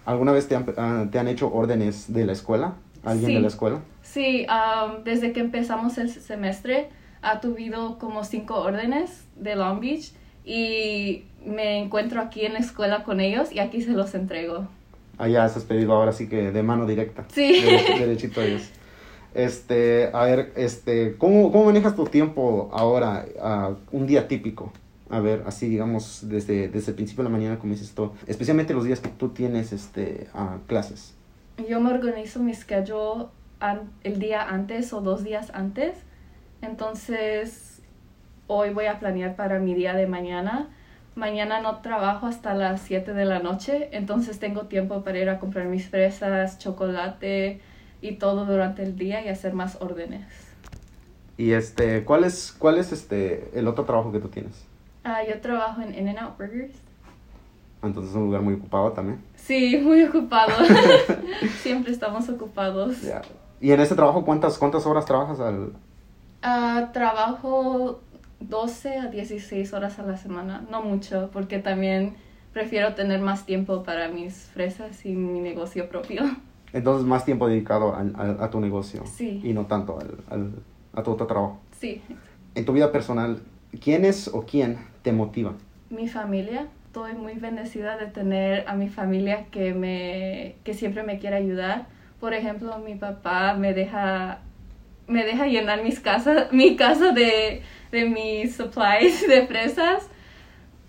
¿Alguna 0.06 0.32
vez 0.32 0.48
te 0.48 0.56
han, 0.56 0.66
ah, 0.76 1.06
te 1.10 1.18
han 1.18 1.28
hecho 1.28 1.52
órdenes 1.52 2.12
de 2.12 2.24
la 2.24 2.32
escuela? 2.32 2.74
¿Alguien 3.04 3.28
Sí. 3.28 3.34
de 3.34 3.40
la 3.40 3.48
escuela? 3.48 3.78
Sí, 4.02 4.46
am, 4.48 5.04
desde 5.04 5.32
que 5.32 5.40
empezamos 5.40 5.98
el 5.98 6.10
semestre 6.10 6.88
ha 7.22 7.40
tuvido 7.40 7.98
como 7.98 8.24
cinco 8.24 8.56
órdenes 8.60 9.24
de 9.36 9.56
Long 9.56 9.80
Beach 9.80 10.12
y 10.44 11.24
me 11.44 11.78
encuentro 11.78 12.20
aquí 12.20 12.44
en 12.44 12.54
la 12.54 12.58
escuela 12.60 13.04
con 13.04 13.20
ellos 13.20 13.52
y 13.52 13.58
aquí 13.58 13.82
se 13.82 13.90
los 13.92 14.14
entrego. 14.14 14.66
Allá 15.18 15.44
has 15.44 15.58
pedido 15.64 15.92
ahora 15.92 16.12
sí 16.12 16.28
que 16.28 16.50
de 16.50 16.62
mano 16.62 16.86
directa. 16.86 17.24
Sí. 17.32 17.62
Dere- 17.62 17.98
derechito 17.98 18.40
a 18.40 18.44
ellos. 18.44 18.62
Este, 19.34 20.10
a 20.12 20.24
ver, 20.24 20.52
este, 20.56 21.16
¿cómo, 21.16 21.52
cómo 21.52 21.66
manejas 21.66 21.94
tu 21.94 22.04
tiempo 22.04 22.68
ahora, 22.72 23.26
ah, 23.40 23.70
un 23.92 24.06
día 24.06 24.26
típico? 24.26 24.72
A 25.10 25.18
ver, 25.20 25.42
así 25.46 25.68
digamos, 25.68 26.28
desde, 26.28 26.68
desde 26.68 26.92
el 26.92 26.96
principio 26.96 27.24
de 27.24 27.30
la 27.30 27.36
mañana, 27.36 27.58
como 27.58 27.72
dices 27.72 27.92
tú, 27.94 28.12
especialmente 28.26 28.72
los 28.74 28.84
días 28.84 29.00
que 29.00 29.08
tú 29.08 29.30
tienes 29.30 29.72
este, 29.72 30.28
ah, 30.34 30.58
clases. 30.68 31.14
Yo 31.68 31.80
me 31.80 31.90
organizo 31.90 32.40
mi 32.40 32.54
schedule 32.54 33.26
el 34.04 34.18
día 34.18 34.48
antes 34.48 34.92
o 34.92 35.00
dos 35.00 35.24
días 35.24 35.50
antes. 35.52 35.96
Entonces, 36.62 37.82
hoy 38.46 38.70
voy 38.72 38.86
a 38.86 38.98
planear 38.98 39.36
para 39.36 39.58
mi 39.58 39.74
día 39.74 39.94
de 39.94 40.06
mañana. 40.06 40.68
Mañana 41.16 41.60
no 41.60 41.80
trabajo 41.80 42.26
hasta 42.26 42.54
las 42.54 42.82
7 42.82 43.12
de 43.12 43.24
la 43.24 43.40
noche, 43.40 43.88
entonces 43.92 44.38
tengo 44.38 44.66
tiempo 44.66 45.02
para 45.02 45.18
ir 45.18 45.28
a 45.28 45.40
comprar 45.40 45.66
mis 45.66 45.88
fresas, 45.88 46.58
chocolate 46.58 47.60
y 48.00 48.12
todo 48.12 48.46
durante 48.46 48.84
el 48.84 48.96
día 48.96 49.24
y 49.24 49.28
hacer 49.28 49.52
más 49.52 49.76
órdenes. 49.80 50.24
Y 51.36 51.52
este, 51.52 52.04
¿cuál 52.04 52.24
es, 52.24 52.54
cuál 52.56 52.78
es 52.78 52.92
este, 52.92 53.50
el 53.58 53.66
otro 53.66 53.84
trabajo 53.84 54.12
que 54.12 54.20
tú 54.20 54.28
tienes? 54.28 54.69
Ah, 55.04 55.21
yo 55.28 55.40
trabajo 55.40 55.80
en 55.83 55.95
In-N-Out 55.95 56.37
Burgers. 56.38 56.75
Entonces 57.83 58.11
es 58.11 58.16
un 58.16 58.25
lugar 58.26 58.42
muy 58.42 58.54
ocupado 58.54 58.92
también. 58.92 59.21
Sí, 59.37 59.78
muy 59.83 60.02
ocupado. 60.04 60.52
Siempre 61.62 61.92
estamos 61.92 62.28
ocupados. 62.28 63.00
Ya. 63.02 63.23
¿Y 63.61 63.73
en 63.73 63.80
ese 63.80 63.95
trabajo 63.95 64.25
cuántas, 64.25 64.59
cuántas 64.59 64.87
horas 64.87 65.04
trabajas 65.07 65.40
al...? 65.40 65.73
Ah, 66.42 66.90
trabajo 66.92 68.00
12 68.40 68.97
a 68.99 69.07
16 69.07 69.73
horas 69.75 69.99
a 69.99 70.02
la 70.02 70.16
semana, 70.16 70.64
no 70.71 70.83
mucho, 70.83 71.30
porque 71.33 71.59
también 71.59 72.14
prefiero 72.52 72.95
tener 72.95 73.21
más 73.21 73.45
tiempo 73.47 73.83
para 73.83 74.09
mis 74.09 74.35
fresas 74.35 75.04
y 75.07 75.11
mi 75.12 75.40
negocio 75.40 75.88
propio. 75.88 76.23
Entonces 76.73 77.07
más 77.07 77.25
tiempo 77.25 77.49
dedicado 77.49 77.95
a, 77.95 78.00
a- 78.00 78.45
a 78.45 78.50
tu 78.50 78.61
negocio. 78.61 79.04
Sí. 79.07 79.40
Y 79.45 79.52
no 79.52 79.66
tanto 79.66 79.99
al, 79.99 80.19
al- 80.30 80.54
a 80.95 81.02
tu 81.02 81.11
otro 81.12 81.26
trabajo. 81.26 81.59
Sí, 81.78 82.00
En 82.54 82.64
tu 82.64 82.73
vida 82.73 82.90
personal, 82.92 83.40
¿quién 83.78 84.04
es 84.04 84.28
o 84.28 84.44
quién 84.46 84.78
te 85.02 85.12
motiva? 85.12 85.54
mi 85.90 86.08
familia. 86.08 86.68
Estoy 86.86 87.14
muy 87.14 87.34
bendecida 87.34 87.96
de 87.96 88.06
tener 88.06 88.64
a 88.66 88.74
mi 88.74 88.88
familia 88.88 89.46
que, 89.50 89.74
me, 89.74 90.56
que 90.64 90.74
siempre 90.74 91.02
me 91.02 91.18
quiere 91.18 91.36
ayudar. 91.36 91.86
Por 92.18 92.32
ejemplo, 92.32 92.78
mi 92.78 92.94
papá 92.94 93.54
me 93.54 93.74
deja, 93.74 94.40
me 95.06 95.24
deja 95.24 95.46
llenar 95.46 95.82
mis 95.82 96.00
casas, 96.00 96.48
mi 96.52 96.76
casa 96.76 97.12
de, 97.12 97.62
de 97.92 98.04
mis 98.06 98.56
supplies 98.56 99.26
de 99.28 99.46
fresas. 99.46 100.08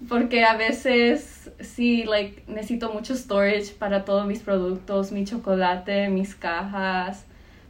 Porque 0.07 0.43
a 0.43 0.55
veces 0.55 1.51
sí, 1.59 2.03
like, 2.05 2.43
necesito 2.47 2.91
mucho 2.91 3.15
storage 3.15 3.73
para 3.77 4.03
todos 4.05 4.25
mis 4.25 4.39
productos, 4.39 5.11
mi 5.11 5.25
chocolate, 5.25 6.09
mis 6.09 6.35
cajas, 6.35 7.25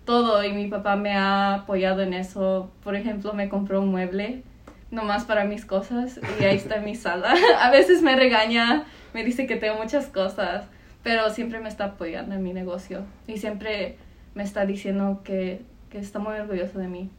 todo. 0.06 0.44
Y 0.44 0.53
mi 0.53 0.68
papá 0.68 0.96
me 0.96 1.12
ha 1.13 1.56
apoyado 1.56 2.01
en 2.01 2.13
eso. 2.13 2.72
Por 2.84 2.96
ejemplo, 2.96 3.34
me 3.34 3.50
compró 3.50 3.82
un 3.82 3.89
mueble 3.89 4.44
nomás 4.92 5.24
para 5.24 5.46
mis 5.46 5.66
cosas 5.66 6.20
y 6.40 6.44
ahí 6.44 6.58
está 6.58 6.80
mi 6.82 6.96
sala. 6.96 7.34
A 7.60 7.72
veces 7.72 8.02
me 8.02 8.16
regaña, 8.16 8.86
me 9.14 9.24
dice 9.24 9.48
que 9.48 9.56
tengo 9.56 9.78
muchas 9.78 10.08
cosas, 10.08 10.66
pero 11.02 11.30
siempre 11.30 11.60
me 11.60 11.70
está 11.70 11.86
apoyando 11.86 12.36
en 12.36 12.44
mi 12.44 12.54
negocio 12.54 13.04
y 13.28 13.38
siempre 13.38 13.98
me 14.36 14.44
está 14.44 14.66
diciendo 14.66 15.22
que, 15.24 15.64
que 15.90 16.00
está 16.00 16.20
muy 16.20 16.36
orgulloso 16.36 16.78
de 16.80 16.88
mí. 16.88 17.10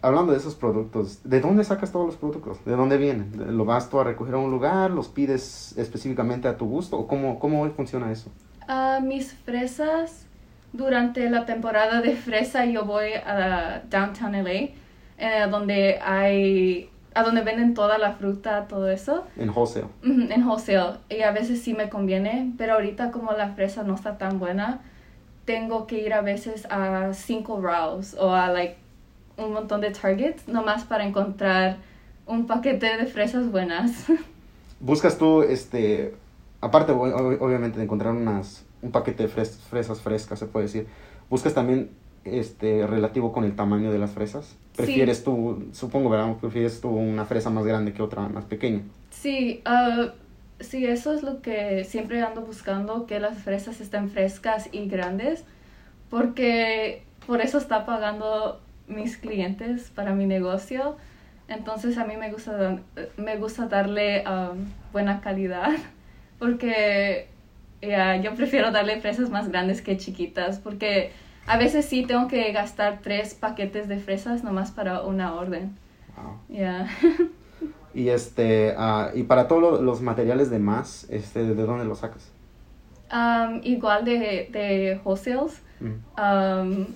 Hablando 0.00 0.30
de 0.30 0.38
esos 0.38 0.54
productos, 0.54 1.20
¿de 1.24 1.40
dónde 1.40 1.64
sacas 1.64 1.90
todos 1.90 2.06
los 2.06 2.16
productos? 2.16 2.64
¿De 2.64 2.72
dónde 2.72 2.98
vienen? 2.98 3.56
¿Lo 3.56 3.64
vas 3.64 3.90
tú 3.90 3.98
a 3.98 4.04
recoger 4.04 4.34
a 4.34 4.38
un 4.38 4.50
lugar? 4.50 4.92
¿Los 4.92 5.08
pides 5.08 5.76
específicamente 5.76 6.46
a 6.46 6.56
tu 6.56 6.66
gusto? 6.66 6.96
¿O 6.98 7.08
cómo, 7.08 7.40
cómo 7.40 7.68
funciona 7.70 8.12
eso? 8.12 8.30
Ah, 8.68 9.00
mis 9.02 9.32
fresas, 9.32 10.26
durante 10.72 11.28
la 11.30 11.46
temporada 11.46 12.00
de 12.00 12.14
fresa 12.14 12.64
yo 12.66 12.84
voy 12.84 13.08
a 13.14 13.82
Downtown 13.90 14.32
LA, 14.44 14.68
eh, 15.18 15.46
donde 15.50 15.98
hay, 16.02 16.90
a 17.14 17.22
donde 17.22 17.42
venden 17.42 17.74
toda 17.74 17.98
la 17.98 18.12
fruta, 18.12 18.66
todo 18.68 18.88
eso. 18.88 19.24
En 19.36 19.50
wholesale. 19.50 19.86
Ujú, 20.02 20.32
en 20.32 20.46
wholesale 20.46 20.98
y 21.08 21.22
a 21.22 21.32
veces 21.32 21.60
sí 21.62 21.74
me 21.74 21.88
conviene, 21.88 22.52
pero 22.56 22.74
ahorita 22.74 23.10
como 23.10 23.32
la 23.32 23.50
fresa 23.54 23.82
no 23.82 23.94
está 23.94 24.18
tan 24.18 24.38
buena, 24.38 24.80
tengo 25.44 25.86
que 25.86 25.98
ir 26.04 26.12
a 26.14 26.20
veces 26.20 26.66
a 26.70 27.12
cinco 27.14 27.60
rows 27.60 28.14
o 28.14 28.34
a 28.34 28.48
like 28.48 28.76
un 29.36 29.52
montón 29.52 29.80
de 29.80 29.90
targets 29.90 30.46
nomás 30.48 30.84
para 30.84 31.04
encontrar 31.04 31.76
un 32.26 32.46
paquete 32.46 32.96
de 32.96 33.06
fresas 33.06 33.50
buenas. 33.50 34.04
Buscas 34.80 35.16
tú, 35.18 35.42
este, 35.42 36.14
aparte 36.60 36.92
obviamente 36.92 37.78
de 37.78 37.84
encontrar 37.84 38.12
unas, 38.12 38.64
un 38.82 38.92
paquete 38.92 39.24
de 39.24 39.28
fres- 39.28 39.58
fresas 39.70 40.00
frescas, 40.00 40.38
se 40.38 40.46
puede 40.46 40.66
decir, 40.66 40.86
buscas 41.30 41.54
también 41.54 41.90
este, 42.32 42.86
relativo 42.86 43.32
con 43.32 43.44
el 43.44 43.54
tamaño 43.56 43.90
de 43.92 43.98
las 43.98 44.12
fresas. 44.12 44.56
¿Prefieres 44.76 45.24
tú, 45.24 45.68
supongo, 45.72 46.10
¿verdad? 46.10 46.36
¿Prefieres 46.40 46.80
tú 46.80 46.88
una 46.90 47.24
fresa 47.24 47.50
más 47.50 47.64
grande 47.64 47.92
que 47.92 48.02
otra 48.02 48.28
más 48.28 48.44
pequeña? 48.44 48.82
Sí, 49.10 49.60
ah, 49.64 50.12
sí, 50.60 50.86
eso 50.86 51.12
es 51.12 51.22
lo 51.22 51.42
que 51.42 51.84
siempre 51.84 52.22
ando 52.22 52.42
buscando, 52.42 53.06
que 53.06 53.18
las 53.18 53.38
fresas 53.38 53.80
estén 53.80 54.10
frescas 54.10 54.68
y 54.72 54.86
grandes, 54.88 55.44
porque 56.10 57.02
por 57.26 57.40
eso 57.40 57.58
está 57.58 57.84
pagando 57.84 58.60
mis 58.86 59.16
clientes 59.16 59.90
para 59.94 60.14
mi 60.14 60.26
negocio. 60.26 60.96
Entonces 61.48 61.98
a 61.98 62.04
mí 62.04 62.16
me 62.16 62.30
gusta, 62.30 62.78
me 63.16 63.36
gusta 63.36 63.66
darle 63.66 64.22
um, 64.28 64.66
buena 64.92 65.20
calidad, 65.20 65.70
porque 66.38 67.28
ya, 67.80 68.16
yo 68.16 68.34
prefiero 68.34 68.70
darle 68.70 69.00
fresas 69.00 69.30
más 69.30 69.48
grandes 69.48 69.82
que 69.82 69.96
chiquitas, 69.96 70.58
porque 70.58 71.10
a 71.48 71.56
veces 71.56 71.86
sí 71.86 72.04
tengo 72.06 72.28
que 72.28 72.52
gastar 72.52 73.00
tres 73.02 73.34
paquetes 73.34 73.88
de 73.88 73.98
fresas 73.98 74.44
nomás 74.44 74.70
para 74.70 75.02
una 75.02 75.34
orden. 75.34 75.76
Wow. 76.16 76.38
Ya. 76.48 76.86
Y 77.94 78.10
este, 78.10 78.74
ah, 78.76 79.10
y 79.14 79.22
para 79.24 79.48
todos 79.48 79.62
lo- 79.62 79.82
los 79.82 80.00
materiales 80.02 80.50
de 80.50 80.58
más, 80.58 81.08
este, 81.10 81.42
¿de 81.44 81.54
dónde 81.64 81.84
los 81.84 81.98
sacas? 82.00 82.30
Um, 83.10 83.60
igual 83.64 84.04
de, 84.04 84.48
de 84.52 85.00
wholesales. 85.02 85.62
Mm. 85.80 86.20
Um, 86.20 86.86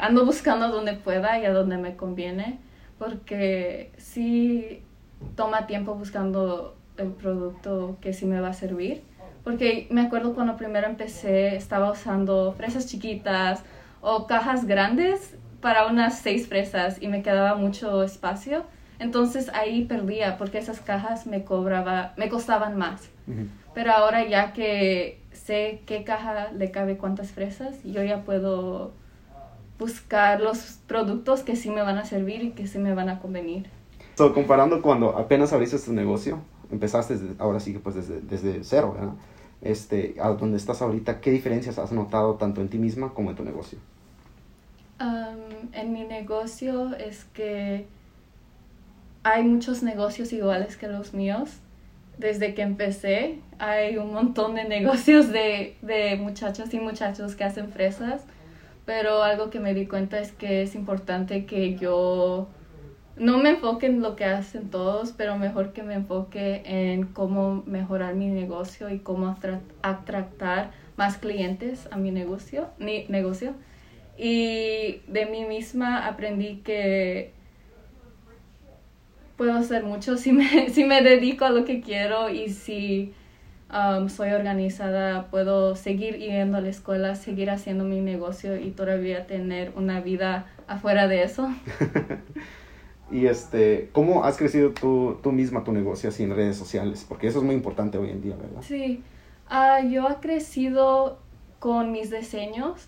ando 0.00 0.26
buscando 0.26 0.68
donde 0.68 0.94
pueda 0.94 1.38
y 1.38 1.44
a 1.44 1.52
donde 1.52 1.78
me 1.78 1.94
conviene, 1.96 2.58
porque 2.98 3.92
sí 3.98 4.82
toma 5.36 5.66
tiempo 5.66 5.94
buscando 5.94 6.76
el 6.96 7.12
producto 7.12 7.96
que 8.00 8.12
sí 8.12 8.26
me 8.26 8.40
va 8.40 8.48
a 8.48 8.52
servir. 8.52 9.02
Porque 9.44 9.86
me 9.90 10.02
acuerdo 10.02 10.34
cuando 10.34 10.56
primero 10.56 10.86
empecé, 10.86 11.56
estaba 11.56 11.90
usando 11.90 12.52
fresas 12.52 12.86
chiquitas 12.86 13.62
o 14.00 14.26
cajas 14.26 14.66
grandes 14.66 15.36
para 15.60 15.86
unas 15.86 16.18
seis 16.18 16.46
fresas 16.46 17.00
y 17.00 17.08
me 17.08 17.22
quedaba 17.22 17.54
mucho 17.54 18.02
espacio. 18.02 18.64
Entonces 18.98 19.50
ahí 19.54 19.84
perdía 19.84 20.36
porque 20.36 20.58
esas 20.58 20.80
cajas 20.80 21.26
me 21.26 21.44
cobraba, 21.44 22.12
me 22.16 22.28
costaban 22.28 22.76
más. 22.76 23.08
Ujú. 23.26 23.46
Pero 23.74 23.92
ahora 23.92 24.26
ya 24.26 24.52
que 24.52 25.22
sé 25.32 25.82
qué 25.86 26.04
caja 26.04 26.50
le 26.52 26.70
cabe 26.70 26.96
cuántas 26.98 27.32
fresas, 27.32 27.82
yo 27.84 28.02
ya 28.02 28.24
puedo 28.24 28.92
buscar 29.78 30.40
los 30.40 30.78
productos 30.86 31.42
que 31.42 31.56
sí 31.56 31.70
me 31.70 31.80
van 31.80 31.96
a 31.96 32.04
servir 32.04 32.42
y 32.42 32.50
que 32.50 32.66
sí 32.66 32.78
me 32.78 32.94
van 32.94 33.08
a 33.08 33.18
convenir. 33.18 33.68
So, 34.16 34.34
comparando 34.34 34.82
cuando 34.82 35.16
apenas 35.16 35.52
abriste 35.54 35.78
tu 35.78 35.94
negocio, 35.94 36.40
empezaste 36.70 37.16
desde- 37.16 37.34
ahora 37.38 37.60
sí 37.60 37.72
que 37.72 37.78
pues 37.80 37.94
desde, 37.96 38.20
desde 38.20 38.64
cero, 38.64 38.92
¿verdad? 38.94 39.14
Este, 39.62 40.16
a 40.20 40.28
donde 40.30 40.56
estás 40.56 40.80
ahorita, 40.82 41.20
¿qué 41.20 41.30
diferencias 41.30 41.78
has 41.78 41.92
notado 41.92 42.34
tanto 42.36 42.60
en 42.62 42.68
ti 42.68 42.78
misma 42.78 43.12
como 43.12 43.30
en 43.30 43.36
tu 43.36 43.44
negocio? 43.44 43.78
Um, 45.00 45.68
en 45.72 45.92
mi 45.92 46.04
negocio 46.04 46.94
es 46.96 47.24
que 47.32 47.86
hay 49.22 49.44
muchos 49.44 49.82
negocios 49.82 50.32
iguales 50.32 50.76
que 50.76 50.88
los 50.88 51.14
míos. 51.14 51.50
Desde 52.18 52.54
que 52.54 52.62
empecé 52.62 53.38
hay 53.58 53.96
un 53.96 54.12
montón 54.12 54.54
de 54.54 54.64
negocios 54.68 55.28
de, 55.30 55.76
de 55.82 56.16
muchachos 56.16 56.72
y 56.74 56.78
muchachos 56.80 57.34
que 57.34 57.44
hacen 57.44 57.70
fresas, 57.70 58.22
pero 58.84 59.22
algo 59.22 59.50
que 59.50 59.60
me 59.60 59.72
di 59.74 59.86
cuenta 59.86 60.18
es 60.20 60.32
que 60.32 60.62
es 60.62 60.74
importante 60.74 61.46
que 61.46 61.76
yo 61.76 62.48
no 63.20 63.38
me 63.38 63.50
enfoque 63.50 63.86
en 63.86 64.00
lo 64.02 64.16
que 64.16 64.24
hacen 64.24 64.70
todos, 64.70 65.12
pero 65.12 65.36
mejor 65.36 65.72
que 65.72 65.82
me 65.82 65.94
enfoque 65.94 66.62
en 66.64 67.04
cómo 67.06 67.62
mejorar 67.66 68.14
mi 68.14 68.28
negocio 68.28 68.88
y 68.90 68.98
cómo 68.98 69.26
atra- 69.28 69.60
atractar 69.82 70.70
más 70.96 71.18
clientes 71.18 71.86
a 71.92 71.96
mi 71.96 72.10
negocio, 72.10 72.68
ni 72.78 73.04
negocio. 73.08 73.52
Y 74.18 75.02
de 75.06 75.26
mí 75.30 75.44
misma 75.44 76.06
aprendí 76.06 76.56
que 76.64 77.32
puedo 79.36 79.54
hacer 79.54 79.84
mucho 79.84 80.16
si 80.16 80.32
me, 80.32 80.68
si 80.70 80.84
me 80.84 81.02
dedico 81.02 81.44
a 81.44 81.50
lo 81.50 81.64
que 81.64 81.80
quiero 81.80 82.30
y 82.30 82.50
si 82.50 83.12
um, 83.72 84.08
soy 84.08 84.30
organizada, 84.32 85.26
puedo 85.30 85.76
seguir 85.76 86.18
yendo 86.18 86.58
a 86.58 86.60
la 86.62 86.70
escuela, 86.70 87.14
seguir 87.16 87.50
haciendo 87.50 87.84
mi 87.84 88.00
negocio 88.00 88.56
y 88.58 88.70
todavía 88.70 89.26
tener 89.26 89.72
una 89.76 90.00
vida 90.00 90.46
afuera 90.66 91.06
de 91.06 91.22
eso. 91.24 91.50
Y 93.10 93.26
este, 93.26 93.90
¿cómo 93.92 94.24
has 94.24 94.36
crecido 94.36 94.70
tú, 94.70 95.18
tú 95.22 95.32
misma 95.32 95.64
tu 95.64 95.72
negocio 95.72 96.08
así 96.08 96.22
en 96.22 96.34
redes 96.34 96.56
sociales? 96.56 97.04
Porque 97.08 97.26
eso 97.26 97.38
es 97.38 97.44
muy 97.44 97.54
importante 97.54 97.98
hoy 97.98 98.10
en 98.10 98.22
día, 98.22 98.36
¿verdad? 98.36 98.62
Sí, 98.62 99.02
Ah, 99.52 99.80
yo 99.80 100.08
he 100.08 100.14
crecido 100.20 101.18
con 101.58 101.90
mis 101.90 102.08
diseños. 102.12 102.86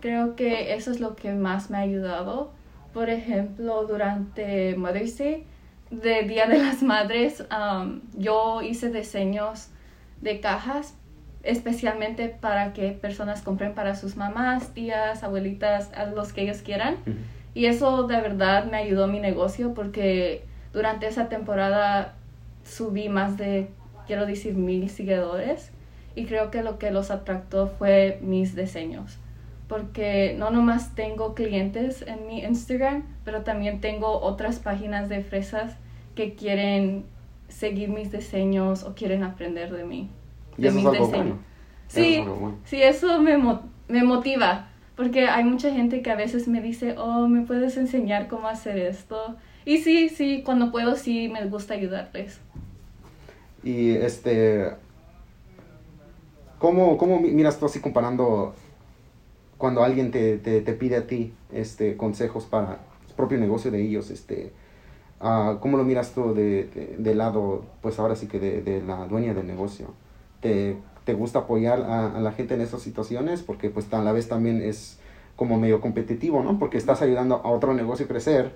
Creo 0.00 0.34
que 0.34 0.74
eso 0.74 0.90
es 0.90 0.98
lo 0.98 1.14
que 1.14 1.32
más 1.32 1.70
me 1.70 1.78
ha 1.78 1.82
ayudado. 1.82 2.50
Por 2.92 3.10
ejemplo, 3.10 3.86
durante 3.86 4.74
Mother's 4.76 5.16
Day, 5.16 5.44
de 5.92 6.22
Día 6.24 6.46
de 6.46 6.58
las 6.58 6.82
Madres, 6.82 7.44
um, 7.52 8.00
yo 8.16 8.60
hice 8.60 8.90
diseños 8.90 9.68
de 10.20 10.40
cajas 10.40 10.94
especialmente 11.44 12.28
para 12.28 12.72
que 12.72 12.90
personas 12.90 13.42
compren 13.42 13.72
para 13.74 13.94
sus 13.94 14.16
mamás, 14.16 14.74
tías, 14.74 15.22
abuelitas, 15.22 15.92
a 15.94 16.06
los 16.06 16.32
que 16.32 16.42
ellos 16.42 16.60
quieran. 16.62 16.96
Y 17.58 17.66
eso 17.66 18.06
de 18.06 18.20
verdad 18.20 18.66
me 18.70 18.76
ayudó 18.78 19.04
a 19.04 19.06
mi 19.08 19.20
negocio 19.20 19.74
porque 19.74 20.44
durante 20.72 21.06
esa 21.08 21.28
temporada 21.28 22.14
subí 22.64 23.08
más 23.08 23.36
de, 23.36 23.70
quiero 24.06 24.26
decir, 24.26 24.54
mil 24.54 24.88
seguidores. 24.90 25.72
Y 26.14 26.26
creo 26.26 26.50
que 26.50 26.62
lo 26.62 26.78
que 26.78 26.90
los 26.90 27.10
atractó 27.10 27.68
fue 27.68 28.18
mis 28.22 28.54
diseños. 28.54 29.18
porque 29.68 30.34
no 30.38 30.50
nomás 30.50 30.94
tengo 30.94 31.34
clientes 31.34 32.02
en 32.02 32.26
mi 32.26 32.40
Instagram, 32.42 33.04
pero 33.24 33.42
también 33.44 33.80
tengo 33.80 34.20
otras 34.20 34.58
páginas 34.60 35.08
de 35.10 35.22
fresas 35.22 35.76
que 36.14 36.34
quieren 36.36 37.06
seguir 37.48 37.90
mis 37.90 38.10
diseños 38.12 38.82
o 38.84 38.94
quieren 38.94 39.22
aprender 39.24 39.70
de 39.72 39.84
mí. 39.84 40.10
Y 40.56 40.62
de 40.62 40.68
eso 40.68 40.78
es 40.80 40.84
mis 40.84 40.86
algo 40.86 40.94
diseños. 40.94 41.12
bueno. 41.12 41.44
Sí, 41.88 42.00
Eso 42.00 42.10
es 42.10 42.18
algo 42.18 42.36
bueno. 42.36 42.58
sí, 42.64 42.82
eso 42.82 43.20
me, 43.22 43.36
me 43.88 44.04
motiva, 44.04 44.70
porque 44.98 45.28
hay 45.28 45.44
mucha 45.44 45.70
gente 45.72 46.02
que 46.02 46.10
a 46.10 46.16
veces 46.16 46.48
me 46.48 46.60
dice, 46.60 46.96
oh, 46.98 47.28
¿me 47.28 47.42
puedes 47.46 47.76
enseñar 47.76 48.26
cómo 48.26 48.48
hacer 48.48 48.76
esto? 48.78 49.36
Y 49.64 49.78
sí, 49.78 50.08
sí, 50.08 50.42
cuando 50.44 50.72
puedo, 50.72 50.96
sí, 50.96 51.28
me 51.28 51.46
gusta 51.46 51.74
ayudarles. 51.74 52.40
Y 53.62 53.90
este, 53.90 54.72
¿cómo, 56.58 56.98
cómo 56.98 57.20
mi- 57.20 57.30
miras 57.30 57.60
tú 57.60 57.66
así 57.66 57.78
comparando 57.78 58.56
cuando 59.56 59.84
alguien 59.84 60.10
te, 60.10 60.36
te, 60.38 60.60
pide 60.72 60.96
a 60.96 61.06
ti 61.06 61.32
este, 61.52 61.96
consejos 61.96 62.46
para 62.46 62.78
su 63.06 63.14
propio 63.14 63.38
negocio 63.38 63.70
de 63.70 63.80
ellos? 63.80 64.10
Este, 64.10 64.50
ah, 65.20 65.58
¿Cómo 65.60 65.76
lo 65.76 65.84
miras 65.84 66.12
tú 66.12 66.34
de, 66.34 66.64
de, 66.64 66.96
del 66.98 67.18
lado, 67.18 67.64
pues 67.82 68.00
ahora 68.00 68.16
sí 68.16 68.26
que 68.26 68.40
de, 68.40 68.62
de 68.62 68.82
la 68.82 69.06
dueña 69.06 69.32
del 69.32 69.46
negocio? 69.46 69.94
¿Te, 70.40 70.76
te 71.08 71.14
gusta 71.14 71.38
apoyar 71.38 71.80
a, 71.84 72.18
a 72.18 72.20
la 72.20 72.32
gente 72.32 72.52
en 72.52 72.60
esas 72.60 72.82
situaciones? 72.82 73.40
Porque 73.42 73.70
pues 73.70 73.90
a 73.94 74.02
la 74.02 74.12
vez 74.12 74.28
también 74.28 74.60
es 74.60 75.00
como 75.36 75.58
medio 75.58 75.80
competitivo, 75.80 76.42
¿no? 76.42 76.58
Porque 76.58 76.76
estás 76.76 77.00
ayudando 77.00 77.36
a 77.36 77.48
otro 77.48 77.72
negocio 77.72 78.04
a 78.04 78.08
crecer 78.08 78.52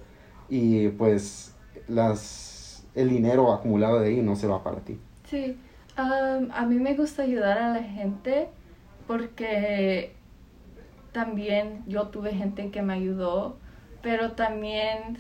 y 0.51 0.89
pues 0.89 1.57
las, 1.89 2.85
el 2.95 3.09
dinero 3.09 3.55
acumulado 3.55 4.01
de 4.01 4.09
ahí 4.09 4.21
no 4.21 4.37
se 4.37 4.49
va 4.49 4.63
para 4.63 4.81
ti. 4.81 4.99
Sí, 5.31 5.57
am, 5.97 6.51
a 6.53 6.67
mí 6.67 6.75
me 6.75 6.95
gusta 6.95 7.23
ayudar 7.23 7.57
a 7.57 7.73
la 7.73 7.83
gente 7.83 8.49
porque 9.07 10.13
también 11.13 11.85
yo 11.87 12.09
tuve 12.09 12.33
gente 12.33 12.71
que 12.71 12.83
me 12.83 12.93
ayudó, 12.93 13.57
pero 14.03 14.33
también 14.33 15.17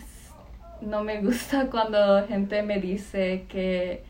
no 0.82 1.02
me 1.02 1.22
gusta 1.22 1.70
cuando 1.70 2.26
gente 2.26 2.62
me 2.62 2.78
dice 2.78 3.46
que 3.48 4.04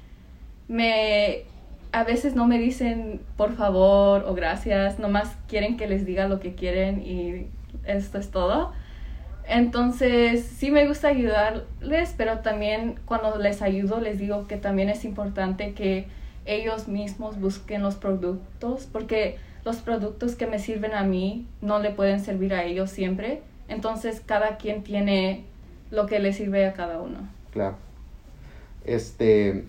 me 0.67 1.51
a 1.92 2.04
veces 2.04 2.34
no 2.34 2.46
me 2.46 2.58
dicen 2.58 3.20
por 3.37 3.54
favor 3.54 4.25
o 4.26 4.34
gracias, 4.34 4.99
nomás 4.99 5.37
quieren 5.46 5.76
que 5.76 5.87
les 5.87 6.06
diga 6.06 6.26
lo 6.26 6.40
que 6.40 6.54
quieren 6.54 7.02
y 7.02 7.46
esto 7.84 8.18
es 8.18 8.30
todo. 8.30 8.72
Entonces, 9.46 10.44
sí 10.44 10.70
me 10.70 10.87
gusta 10.87 11.08
ayudarles, 11.08 12.14
pero 12.16 12.38
también 12.38 12.99
cuando 13.04 13.37
les 13.38 13.61
ayudo 13.61 14.00
les 14.00 14.18
digo 14.18 14.46
que 14.46 14.56
también 14.56 14.88
es 14.88 15.04
importante 15.04 15.75
que 15.75 16.06
ellos 16.46 16.88
mismos 16.88 17.38
busquen 17.38 17.82
los 17.82 17.96
productos, 17.96 18.88
porque 18.90 19.38
los 19.64 19.76
productos 19.76 20.34
que 20.34 20.46
me 20.46 20.58
sirven 20.58 20.94
a 20.94 21.02
mí 21.02 21.46
no 21.61 21.78
le 21.80 21.90
pueden 21.90 22.20
servir 22.20 22.54
a 22.54 22.64
ellos 22.64 22.90
siempre. 22.90 23.42
Entonces, 23.68 24.22
cada 24.25 24.56
quien 24.56 24.82
tiene 24.82 25.44
lo 25.90 26.06
que 26.06 26.18
le 26.18 26.32
sirve 26.32 26.66
a 26.66 26.72
cada 26.72 27.00
uno. 27.00 27.28
Claro. 27.52 27.76
Este, 28.84 29.64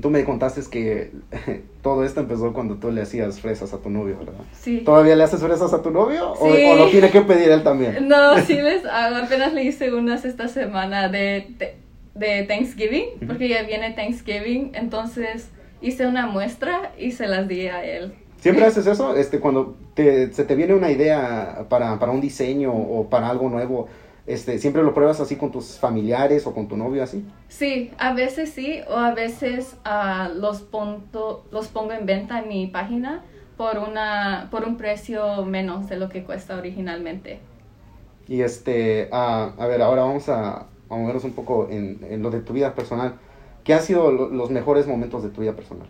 tú 0.00 0.10
me 0.10 0.24
contaste 0.24 0.60
que 0.70 1.10
todo 1.82 2.04
esto 2.04 2.20
empezó 2.20 2.52
cuando 2.52 2.76
tú 2.76 2.90
le 2.90 3.02
hacías 3.02 3.40
fresas 3.40 3.72
a 3.74 3.78
tu 3.78 3.90
novio, 3.90 4.18
¿verdad? 4.18 4.34
Sí. 4.52 4.82
¿Todavía 4.84 5.16
le 5.16 5.24
haces 5.24 5.40
fresas 5.40 5.72
a 5.72 5.82
tu 5.82 5.90
novio? 5.90 6.32
¿O, 6.32 6.54
Sí. 6.54 6.64
o 6.70 6.74
lo 6.76 6.88
tiene 6.88 7.10
que 7.10 7.20
pedir 7.22 7.50
él 7.50 7.62
también? 7.62 8.08
No, 8.08 8.38
sí 8.38 8.54
les 8.54 8.84
hago. 8.84 9.16
Apenas 9.16 9.52
le 9.52 9.64
hice 9.64 9.92
unas 9.92 10.24
esta 10.24 10.48
semana 10.48 11.08
de, 11.08 11.46
de, 11.58 11.74
de 12.14 12.42
Thanksgiving, 12.44 13.04
porque 13.26 13.48
ya 13.48 13.62
viene 13.64 13.92
Thanksgiving. 13.92 14.72
Entonces 14.74 15.50
hice 15.80 16.06
una 16.06 16.26
muestra 16.26 16.92
y 16.98 17.12
se 17.12 17.26
las 17.28 17.48
di 17.48 17.66
a 17.68 17.84
él. 17.84 18.14
¿Siempre 18.40 18.64
haces 18.64 18.86
eso? 18.88 19.14
Este, 19.16 19.38
cuando 19.38 19.76
te, 19.94 20.32
se 20.32 20.44
te 20.44 20.56
viene 20.56 20.74
una 20.74 20.90
idea 20.90 21.66
para, 21.68 21.98
para 22.00 22.10
un 22.10 22.20
diseño 22.20 22.72
o 22.72 23.08
para 23.08 23.28
algo 23.28 23.48
nuevo, 23.48 23.86
este, 24.26 24.58
¿siempre 24.58 24.82
lo 24.82 24.94
pruebas 24.94 25.20
así 25.20 25.36
con 25.36 25.50
tus 25.52 25.78
familiares 25.78 26.46
o 26.46 26.54
con 26.54 26.68
tu 26.68 26.76
novio 26.76 27.02
así? 27.02 27.24
Sí, 27.48 27.92
a 27.98 28.14
veces 28.14 28.50
sí, 28.52 28.80
o 28.88 28.96
a 28.96 29.12
veces 29.14 29.76
ah, 29.84 30.30
los, 30.34 30.62
ponto, 30.62 31.44
los 31.52 31.68
pongo 31.68 31.92
en 31.92 32.06
venta 32.06 32.38
en 32.40 32.48
mi 32.48 32.66
página 32.66 33.22
por, 33.56 33.78
una, 33.78 34.48
por 34.50 34.64
un 34.64 34.76
precio 34.76 35.44
menos 35.44 35.88
de 35.88 35.96
lo 35.98 36.08
que 36.08 36.24
cuesta 36.24 36.56
originalmente. 36.56 37.40
Y 38.28 38.42
este, 38.42 39.08
ah, 39.12 39.52
a 39.58 39.66
ver, 39.66 39.82
ahora 39.82 40.02
vamos 40.02 40.28
a, 40.28 40.60
a 40.60 40.66
movernos 40.88 41.24
un 41.24 41.32
poco 41.34 41.68
en, 41.70 42.00
en 42.08 42.22
lo 42.22 42.30
de 42.30 42.40
tu 42.40 42.52
vida 42.52 42.74
personal. 42.74 43.14
¿Qué 43.64 43.74
han 43.74 43.82
sido 43.82 44.10
lo- 44.10 44.28
los 44.28 44.50
mejores 44.50 44.86
momentos 44.86 45.22
de 45.22 45.30
tu 45.30 45.40
vida 45.42 45.54
personal? 45.54 45.88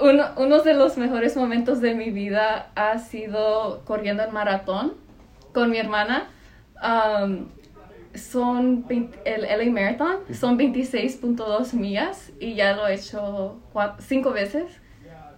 Uno, 0.00 0.24
uno 0.36 0.62
de 0.62 0.74
los 0.74 0.96
mejores 0.98 1.36
momentos 1.36 1.80
de 1.80 1.94
mi 1.94 2.10
vida 2.10 2.70
ha 2.74 2.98
sido 2.98 3.82
corriendo 3.84 4.24
el 4.24 4.32
maratón 4.32 4.94
con 5.52 5.70
mi 5.70 5.78
hermana. 5.78 6.30
Um, 6.82 7.46
son 8.14 8.86
20 8.86 9.18
el 9.24 9.42
LA 9.44 9.70
Marathon, 9.72 10.16
son 10.32 10.58
26.2 10.58 11.74
millas 11.74 12.32
y 12.40 12.54
ya 12.54 12.74
lo 12.76 12.86
he 12.86 12.94
hecho 12.94 13.58
cua- 13.72 13.96
cinco 14.00 14.32
veces. 14.32 14.64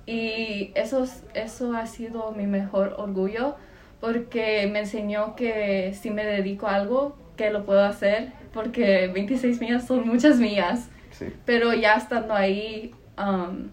Y 0.06 0.72
eso, 0.74 1.04
es- 1.04 1.24
eso 1.34 1.74
ha 1.74 1.87
sido 1.87 2.32
mi 2.32 2.46
mejor 2.46 2.94
orgullo 2.98 3.56
porque 4.00 4.68
me 4.70 4.80
enseñó 4.80 5.34
que 5.34 5.94
si 5.98 6.10
me 6.10 6.24
dedico 6.26 6.66
a 6.66 6.74
algo, 6.74 7.16
que 7.37 7.50
lo 7.50 7.64
puedo 7.64 7.82
hacer 7.82 8.32
porque 8.52 9.08
26 9.08 9.60
millas 9.60 9.87
son 9.87 10.06
muchas 10.06 10.38
millas. 10.38 10.88
Sí. 11.10 11.26
Pero 11.46 11.72
ya 11.72 11.94
estando 11.94 12.34
ahí, 12.34 12.92
um, 13.18 13.68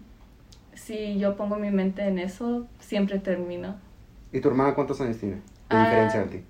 si 0.74 1.18
yo 1.18 1.36
pongo 1.36 1.56
mi 1.56 1.70
mente 1.70 2.02
en 2.06 2.18
eso, 2.18 2.66
siempre 2.80 3.18
termino. 3.18 3.76
¿Y 4.32 4.40
tu 4.40 4.48
hermana 4.48 4.74
cuántos 4.74 5.00
años 5.00 5.18
tiene? 5.18 5.34
De 5.36 5.40
Ah. 5.76 5.84
diferencia 5.84 6.20
de 6.20 6.26
ti. 6.38 6.44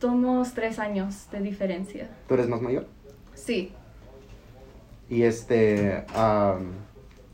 Somos 0.00 0.52
tres 0.54 0.78
años 0.78 1.28
de 1.32 1.40
diferencia. 1.40 2.08
¿Tú 2.28 2.34
eres 2.34 2.48
más 2.48 2.62
mayor? 2.62 2.86
Sí. 3.34 3.72
Y 5.10 5.22
este, 5.22 6.04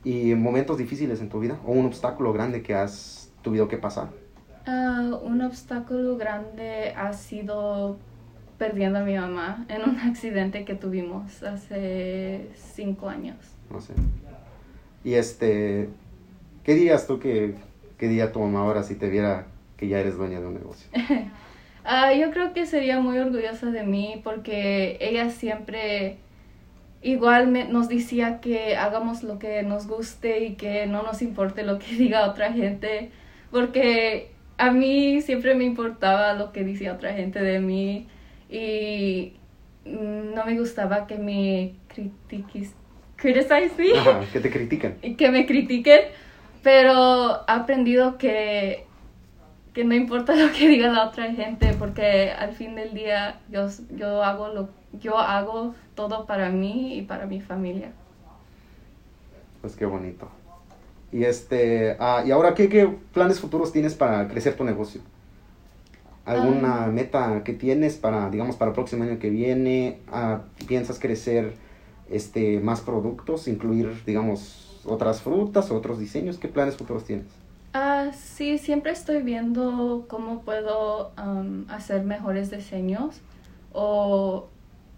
y 0.05 0.35
momentos 0.35 0.79
difíciles 0.79 1.21
en 1.21 1.29
tu 1.29 1.41
vida 1.41 1.59
o 1.67 1.73
un 1.73 1.87
obstáculo 1.87 2.33
grande 2.33 2.63
que 2.63 2.75
has 2.75 3.31
tenido 3.43 3.69
que 3.69 3.77
pasar. 3.77 4.09
Ah, 4.67 5.19
un 5.23 5.43
obstáculo 5.43 6.17
grande 6.17 6.95
ha 6.97 7.13
sido 7.13 7.99
perdiendo 8.59 9.01
a 9.01 9.03
mi 9.03 9.17
mamá 9.17 9.67
en 9.69 9.83
un 9.83 9.99
accidente 10.01 10.65
que 10.65 10.75
tuvimos 10.75 11.43
hace 11.43 12.49
cinco 12.55 13.09
años. 13.09 13.37
No 13.71 13.81
sé. 13.81 13.93
Y 15.03 15.15
este, 15.15 15.91
¿qué 16.63 16.75
dirías 16.75 17.07
tú 17.07 17.19
que, 17.19 17.57
que 17.99 18.09
diría 18.09 18.33
tu 18.33 18.41
mamá 18.41 18.61
ahora 18.61 18.83
si 18.83 18.95
te 18.95 19.11
viera 19.11 19.49
que 19.77 19.89
ya 19.89 19.99
eres 19.99 20.17
dueña 20.17 20.41
de 20.41 20.47
un 20.47 20.55
negocio? 20.55 20.89
Ah, 21.85 22.13
yo 22.15 22.31
creo 22.31 22.53
que 22.55 22.67
sería 22.67 22.99
muy 23.01 23.19
orgullosa 23.19 23.71
de 23.71 23.83
mí 23.85 24.21
porque 24.25 24.97
ella 25.01 25.31
siempre 25.31 26.19
igual 27.03 27.49
me- 27.49 27.65
nos 27.67 27.89
decía 27.89 28.41
que 28.41 28.77
hagamos 28.77 29.23
lo 29.23 29.39
que 29.39 29.63
nos 29.63 29.87
guste 29.87 30.45
y 30.45 30.57
que 30.57 30.87
no 30.87 31.03
nos 31.03 31.23
importe 31.23 31.63
lo 31.65 31.79
que 31.79 31.87
diga 31.97 32.29
otra 32.31 32.53
gente, 32.53 33.11
porque 33.51 34.31
a 34.59 34.71
mí 34.73 35.21
siempre 35.23 35.55
me 35.55 35.65
importaba 35.65 36.35
lo 36.35 36.53
que 36.53 36.65
decía 36.65 36.95
otra 36.95 37.13
gente 37.15 37.41
de 37.41 37.61
mí 37.61 38.09
y 38.49 39.41
no 39.85 40.45
me 40.47 40.59
gustaba 40.59 41.07
que 41.07 41.19
me 41.19 41.75
critiquis, 41.89 42.75
criticize 43.17 43.75
me 43.79 43.99
Ajá, 43.99 44.21
que 44.33 44.41
te 44.41 44.51
critican. 44.51 44.99
y 45.03 45.15
que 45.17 45.31
me 45.31 45.47
critiquen, 45.47 46.01
pero 46.63 47.43
he 47.47 47.53
aprendido 47.53 48.19
que, 48.19 48.87
que 49.75 49.85
no 49.85 49.95
importa 49.95 50.35
lo 50.37 50.53
que 50.53 50.69
diga 50.69 50.89
la 50.89 51.09
otra 51.09 51.33
gente, 51.33 51.75
porque 51.79 52.31
al 52.31 52.53
fin 52.53 52.75
del 52.77 52.95
día 52.95 53.41
yo, 53.51 53.67
yo, 53.97 54.23
hago, 54.23 54.49
lo, 54.49 54.69
yo 55.01 55.19
hago 55.19 55.75
todo 55.95 56.25
para 56.27 56.49
mí 56.49 56.97
y 56.97 57.03
para 57.03 57.27
mi 57.27 57.41
familia. 57.41 57.91
Pues 59.61 59.75
qué 59.77 59.85
bonito. 59.85 60.29
Y 61.13 61.25
este, 61.25 61.97
ah, 62.01 62.23
y 62.27 62.31
ahora 62.31 62.55
qué, 62.55 62.69
qué 62.69 62.89
planes 63.13 63.41
futuros 63.41 63.73
tienes 63.73 63.95
para 63.95 64.27
crecer 64.29 64.57
tu 64.57 64.65
negocio? 64.65 65.01
¿Alguna 66.25 66.85
Ah. 66.85 66.87
meta 66.87 67.43
que 67.45 67.53
tienes 67.53 67.97
para, 67.97 68.31
digamos, 68.31 68.57
para 68.57 68.71
el 68.71 68.75
próximo 68.75 69.05
año 69.05 69.19
que 69.19 69.31
viene? 69.31 69.99
Ah, 70.11 70.43
¿Piensas 70.67 70.99
crecer 70.99 71.55
este, 72.11 72.61
más 72.61 72.81
productos, 72.81 73.47
incluir, 73.49 73.93
digamos, 74.07 74.81
otras 74.87 75.21
frutas 75.23 75.71
otros 75.71 75.99
diseños? 75.99 76.39
¿Qué 76.39 76.49
planes 76.49 76.77
futuros 76.77 77.05
tienes? 77.05 77.27
Ah, 77.77 78.11
sí, 78.15 78.59
siempre 78.59 78.93
estoy 78.93 79.23
viendo 79.23 80.07
cómo 80.09 80.43
puedo 80.43 81.13
am, 81.17 81.67
hacer 81.69 82.05
mejores 82.05 82.51
diseños 82.51 83.21
o 83.73 84.49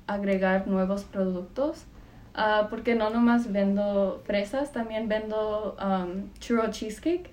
agregar 0.07 0.69
nuevos 0.69 1.05
productos. 1.05 1.87
Ah, 2.35 2.67
porque 2.69 2.95
no 2.95 3.09
nomás 3.11 3.51
vendo 3.51 4.23
fresas, 4.27 4.73
también 4.73 5.09
vendo 5.09 5.75
am, 5.79 6.31
churro 6.39 6.71
cheesecake. 6.71 7.31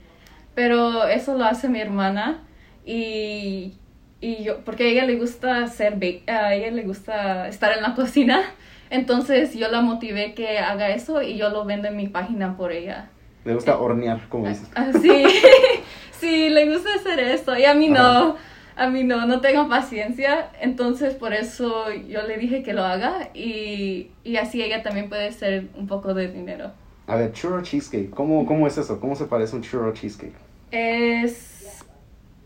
Pero 0.55 1.05
eso 1.07 1.37
lo 1.37 1.43
hace 1.45 1.67
mi 1.69 1.81
hermana 1.81 2.39
y, 2.85 3.73
y 4.21 4.43
yo, 4.43 4.63
porque 4.63 4.83
a 4.85 4.87
ella 4.87 5.05
le 5.05 5.17
gusta 5.17 5.63
hacer, 5.63 5.99
a 6.27 6.55
ella 6.55 6.71
le 6.71 6.83
gusta 6.83 7.49
estar 7.49 7.73
en 7.75 7.83
la 7.83 7.95
cocina. 7.99 8.41
Entonces 8.89 9.53
yo 9.55 9.69
la 9.69 9.81
motivé 9.81 10.33
que 10.35 10.59
haga 10.59 10.89
eso 10.91 11.21
y 11.21 11.37
yo 11.37 11.49
lo 11.49 11.65
vendo 11.65 11.89
en 11.89 11.97
mi 11.97 12.07
página 12.07 12.55
por 12.55 12.71
ella. 12.71 13.09
Eh, 13.45 13.53
gusta 13.53 13.77
hornear, 13.77 14.27
como 14.29 14.47
dices. 14.47 14.69
Ah, 14.75 14.91
sí, 15.01 15.25
sí, 16.19 16.49
le 16.49 16.71
gusta 16.71 16.89
hacer 16.95 17.19
esto 17.19 17.57
y 17.57 17.65
a 17.65 17.73
mí 17.73 17.89
no. 17.89 18.35
A 18.75 18.89
mí 18.89 19.03
no, 19.03 19.27
no 19.27 19.39
tengo 19.39 19.69
paciencia, 19.69 20.49
entonces 20.59 21.13
por 21.13 21.31
eso 21.31 21.91
yo 21.91 22.23
le 22.23 22.37
dije 22.37 22.63
que 22.63 22.73
lo 22.73 22.83
haga 22.83 23.29
y, 23.35 24.09
y 24.23 24.37
así 24.37 24.63
ella 24.63 24.81
también 24.81 25.09
puede 25.09 25.27
hacer 25.27 25.67
un 25.77 25.85
poco 25.85 26.15
de 26.15 26.27
dinero. 26.27 26.71
A 27.05 27.15
ver, 27.15 27.33
churro 27.33 27.61
cheesecake, 27.61 28.09
¿cómo, 28.09 28.47
cómo 28.47 28.65
es 28.65 28.77
eso? 28.79 28.99
¿Cómo 28.99 29.15
se 29.15 29.25
parece 29.25 29.55
un 29.55 29.61
churro 29.61 29.93
cheesecake? 29.93 30.33
Es, 30.71 31.85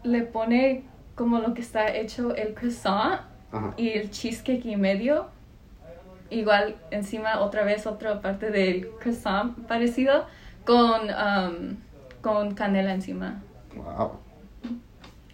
le 0.04 0.24
pone 0.24 0.84
como 1.16 1.40
lo 1.40 1.54
que 1.54 1.62
está 1.62 1.96
hecho 1.96 2.36
el 2.36 2.54
croissant 2.56 3.22
Ajá. 3.54 3.74
y 3.78 3.90
el 3.92 4.10
cheesecake 4.10 4.66
y 4.66 4.76
medio. 4.76 5.28
Igual 6.30 6.76
encima 6.92 7.40
otra 7.40 7.64
vez 7.64 7.88
otra 7.88 8.22
parte 8.22 8.50
del 8.52 8.90
croissant 9.00 9.58
parecido 9.66 10.26
con, 10.68 11.02
um, 11.10 11.78
con 12.22 12.54
canela 12.54 12.94
encima. 12.94 13.42
Wow. 13.76 14.20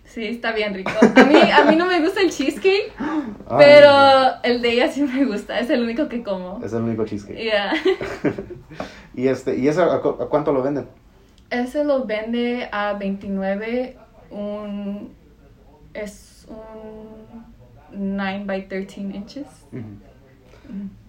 Sí, 0.05 0.25
está 0.27 0.51
bien 0.51 0.75
rico. 0.75 0.91
A 1.01 1.23
mí, 1.23 1.35
a 1.51 1.63
mí 1.65 1.75
no 1.75 1.87
me 1.87 1.99
gusta 1.99 2.21
el 2.21 2.29
cheesecake, 2.29 2.93
Ay, 2.99 3.57
pero 3.57 3.89
el 4.43 4.61
de 4.61 4.71
ella 4.73 4.87
sí 4.91 5.01
me 5.01 5.25
gusta. 5.25 5.59
Es 5.59 5.71
el 5.71 5.81
único 5.81 6.07
que 6.07 6.21
como. 6.21 6.61
Es 6.63 6.71
el 6.73 6.83
único 6.83 7.03
cheesecake. 7.05 7.35
Yeah. 7.41 7.73
y 9.15 9.27
este, 9.27 9.57
¿y 9.57 9.67
a, 9.69 10.01
cu- 10.01 10.21
a 10.21 10.29
cuánto 10.29 10.53
lo 10.53 10.61
venden? 10.61 10.87
Ese 11.49 11.83
lo 11.83 12.05
vende 12.05 12.69
a 12.71 12.93
29. 12.93 13.97
Un, 14.29 15.15
es 15.95 16.45
un 16.47 18.15
9 18.15 18.43
by 18.45 18.67
13 18.67 19.01
inches. 19.01 19.47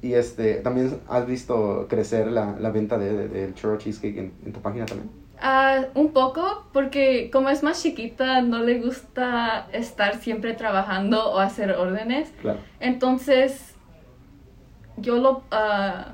Y 0.03 0.13
este, 0.15 0.57
¿también 0.57 1.01
has 1.09 1.27
visto 1.27 1.87
crecer 1.89 2.27
la, 2.31 2.57
la 2.59 2.71
venta 2.71 2.99
de, 2.99 3.13
de- 3.13 3.29
del 3.29 3.55
churro 3.55 3.79
cheesecake 3.79 4.19
en, 4.19 4.33
en 4.45 4.53
tu 4.53 4.61
página 4.61 4.85
también? 4.87 5.11
Ah, 5.41 5.87
un 5.95 6.13
poco, 6.13 6.65
porque 6.73 7.31
como 7.33 7.49
es 7.51 7.63
más 7.63 7.83
chiquita, 7.83 8.41
no 8.43 8.61
le 8.61 8.81
gusta 8.81 9.67
estar 9.73 10.17
siempre 10.19 10.55
trabajando 10.55 11.33
o 11.33 11.39
hacer 11.39 11.73
órdenes. 11.73 12.33
Claro. 12.41 12.61
Entonces, 12.81 13.75
yo 14.97 15.19
lo, 15.19 15.43
ah, 15.51 16.13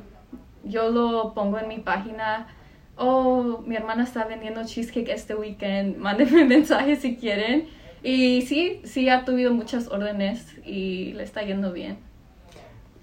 yo 0.65 0.91
lo 0.91 1.35
pongo 1.35 1.59
en 1.59 1.69
mi 1.69 1.79
página. 1.79 2.49
Oh, 2.97 3.63
mi 3.67 3.77
hermana 3.77 4.05
está 4.05 4.25
vendiendo 4.25 4.65
cheesecake 4.65 5.09
este 5.11 5.35
weekend. 5.35 5.97
Mándenme 5.99 6.45
mensajes 6.45 7.01
si 7.01 7.17
quieren. 7.17 7.69
Y 8.03 8.43
sí, 8.43 8.81
sí 8.85 9.09
ha 9.11 9.25
tenido 9.25 9.53
muchas 9.53 9.89
órdenes 9.89 10.57
y 10.65 11.13
le 11.13 11.23
está 11.23 11.43
yendo 11.43 11.73
bien. 11.73 11.99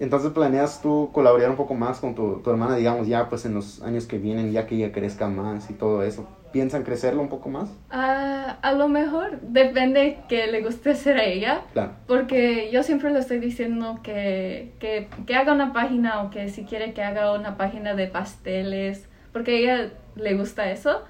Entonces, 0.00 0.30
¿planeas 0.30 0.80
tú 0.80 1.10
colaborar 1.12 1.50
un 1.50 1.56
poco 1.56 1.74
más 1.74 1.98
con 1.98 2.14
tu, 2.14 2.40
tu 2.40 2.50
hermana, 2.50 2.76
digamos, 2.76 3.08
ya 3.08 3.28
pues 3.28 3.44
en 3.44 3.54
los 3.54 3.82
años 3.82 4.06
que 4.06 4.18
vienen, 4.18 4.52
ya 4.52 4.66
que 4.66 4.76
ella 4.76 4.92
crezca 4.92 5.28
más 5.28 5.70
y 5.70 5.74
todo 5.74 6.02
eso? 6.02 6.28
¿Piensan 6.52 6.82
crecerlo 6.82 7.20
un 7.20 7.28
poco 7.28 7.50
más? 7.50 7.68
Ah, 7.90 8.56
a 8.62 8.72
lo 8.72 8.88
mejor 8.88 9.40
depende 9.42 10.18
que 10.28 10.46
le 10.46 10.62
guste 10.62 10.90
hacer 10.90 11.18
a 11.18 11.24
ella. 11.24 11.62
Claro. 11.72 11.92
Porque 12.06 12.70
yo 12.72 12.82
siempre 12.82 13.10
le 13.10 13.18
estoy 13.18 13.38
diciendo 13.38 14.00
que, 14.02 14.72
que, 14.78 15.08
que 15.26 15.34
haga 15.34 15.52
una 15.52 15.72
página 15.72 16.22
o 16.22 16.30
que 16.30 16.48
si 16.48 16.64
quiere 16.64 16.94
que 16.94 17.02
haga 17.02 17.34
una 17.34 17.56
página 17.56 17.94
de 17.94 18.06
pasteles, 18.06 19.08
porque 19.32 19.50
a 19.50 19.58
ella 19.58 19.92
le 20.14 20.34
gusta 20.36 20.70
eso, 20.70 21.02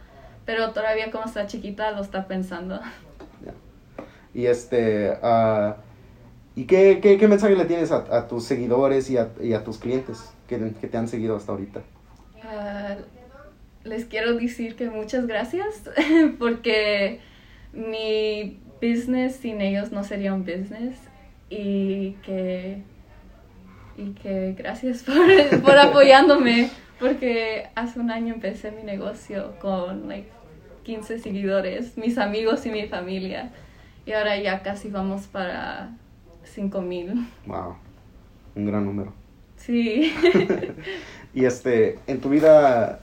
pero 0.45 0.73
todavía 0.73 1.11
como 1.11 1.27
está 1.27 1.47
chiquita 1.47 1.93
lo 1.93 2.03
está 2.03 2.27
pensando. 2.27 2.81
Ya. 3.45 3.53
Y 4.35 4.47
este, 4.47 5.17
ah, 5.23 5.77
¿y 6.59 6.65
qué, 6.65 6.99
qué, 7.01 7.29
mensaje 7.29 7.55
le 7.55 7.67
tienes 7.67 7.93
a, 7.93 8.05
a 8.11 8.27
tus 8.27 8.43
seguidores 8.43 9.09
y 9.11 9.17
a, 9.17 9.29
y 9.41 9.53
a 9.53 9.63
tus 9.63 9.79
clientes 9.79 10.19
que, 10.49 10.59
que 10.81 10.89
te 10.89 10.97
han 10.97 11.07
seguido 11.07 11.37
hasta 11.37 11.53
ahorita? 11.53 11.83
Ah, 12.43 12.97
les 13.85 14.07
quiero 14.07 14.35
decir 14.35 14.75
que 14.75 14.91
muchas 14.91 15.29
gracias 15.29 15.89
porque 16.41 17.21
mi 17.73 18.59
business 18.83 19.37
sin 19.37 19.61
ellos 19.61 19.93
no 19.93 20.03
sería 20.03 20.35
un 20.35 20.41
business 20.41 20.97
y 21.49 22.17
que, 22.25 22.83
y 23.97 24.11
que 24.15 24.55
gracias 24.59 25.05
por, 25.05 25.61
por 25.63 25.79
apoyándome 25.79 26.71
porque 26.99 27.69
hace 27.77 28.01
un 28.01 28.11
año 28.11 28.35
empecé 28.35 28.73
mi 28.73 28.83
negocio 28.83 29.55
con 29.61 30.09
like 30.09 30.29
15 30.83 31.21
seguidores, 31.21 31.97
mis 31.97 32.19
amigos 32.19 32.67
y 32.67 32.71
mi 32.71 32.89
familia 32.89 33.53
y 34.07 34.13
ahora 34.13 34.37
ya 34.41 34.63
casi 34.65 34.89
vamos 34.89 35.29
para 35.29 35.93
5000. 36.59 37.15
Wow, 37.47 37.77
un 38.57 38.67
gran 38.67 38.85
número. 38.85 39.13
Sí. 39.57 40.13
Y 41.35 41.45
este, 41.45 41.99
en 42.09 42.21
tu 42.21 42.31
vida, 42.31 43.01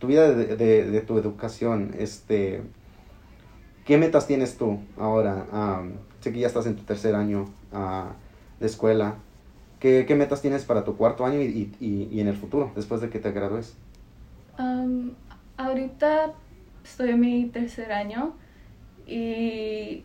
tu 0.00 0.06
vida 0.08 0.32
de, 0.32 0.56
de- 0.56 0.90
de 0.90 1.00
tu 1.02 1.18
educación, 1.18 1.94
este, 1.98 2.62
¿qué 3.84 3.96
metas 3.98 4.26
tienes 4.26 4.56
tú 4.56 4.80
ahora? 4.98 5.46
Sé 6.20 6.32
que 6.32 6.40
ya 6.40 6.46
estás 6.48 6.66
en 6.66 6.76
tu 6.76 6.82
tercer 6.82 7.14
año 7.14 7.44
ah, 7.72 8.12
de 8.58 8.66
escuela. 8.66 9.14
¿Qué, 9.78 10.04
qué 10.08 10.14
metas 10.16 10.42
tienes 10.42 10.64
para 10.64 10.84
tu 10.84 10.96
cuarto 10.96 11.24
año 11.24 11.40
y, 11.40 11.44
y- 11.44 11.72
y- 11.86 12.08
y 12.10 12.20
en 12.20 12.28
el 12.28 12.36
futuro, 12.36 12.72
después 12.74 13.00
de 13.02 13.08
que 13.10 13.18
te 13.20 13.30
gradúes? 13.30 13.74
Um, 14.58 15.10
ahorita 15.58 16.32
estoy 16.84 17.10
en 17.10 17.20
mi 17.20 17.44
tercer 17.46 17.92
año 17.92 18.32
y 19.06 20.02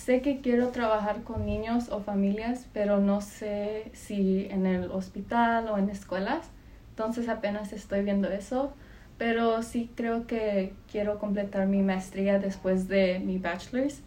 sé 0.00 0.22
que 0.22 0.40
quiero 0.40 0.68
trabajar 0.68 1.22
con 1.22 1.44
niños 1.44 1.90
o 1.90 2.00
familias, 2.00 2.66
pero 2.72 2.98
no 2.98 3.20
sé 3.20 3.90
si 3.92 4.46
en 4.50 4.66
el 4.66 4.90
hospital 4.90 5.68
o 5.68 5.78
en 5.78 5.90
escuelas. 5.90 6.48
Entonces 6.90 7.28
apenas 7.28 7.72
estoy 7.72 8.02
viendo 8.02 8.28
eso. 8.28 8.72
Pero 9.18 9.62
sí 9.62 9.90
creo 9.94 10.26
que 10.26 10.72
quiero 10.90 11.18
completar 11.18 11.66
mi 11.66 11.82
maestría 11.82 12.38
después 12.38 12.88
de 12.88 13.20
mi 13.20 13.36
bachelor's. 13.38 14.00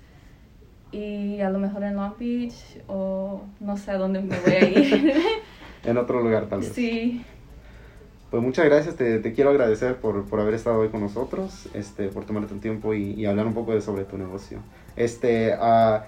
Y 0.92 1.40
a 1.42 1.50
lo 1.52 1.60
mejor 1.60 1.84
en 1.84 1.96
Long 1.96 2.18
Beach 2.18 2.56
o 2.88 3.42
no 3.60 3.78
sé 3.78 3.92
a 3.92 3.98
dónde 3.98 4.22
me 4.22 4.40
voy 4.40 4.52
a 4.52 4.66
ir. 4.70 5.14
En 5.86 5.98
otro 5.98 6.22
lugar, 6.22 6.46
tal 6.48 6.62
vez. 6.62 6.72
sí. 6.72 7.26
Pues 8.34 8.42
muchas 8.42 8.66
gracias, 8.66 8.96
te, 8.96 9.22
quiero 9.34 9.52
agradecer 9.52 9.98
por, 9.98 10.26
por 10.26 10.40
haber 10.40 10.56
estado 10.56 10.80
hoy 10.80 10.90
con 10.90 11.02
nosotros, 11.02 11.70
este, 11.76 12.08
por 12.08 12.26
tomarte 12.26 12.52
tu 12.52 12.60
tiempo 12.60 12.96
y, 12.96 13.24
hablar 13.28 13.46
un 13.46 13.54
poco 13.54 13.76
de, 13.76 13.82
sobre 13.82 14.06
tu 14.06 14.18
negocio. 14.18 14.58
Este, 14.96 15.54
ah, 15.54 16.06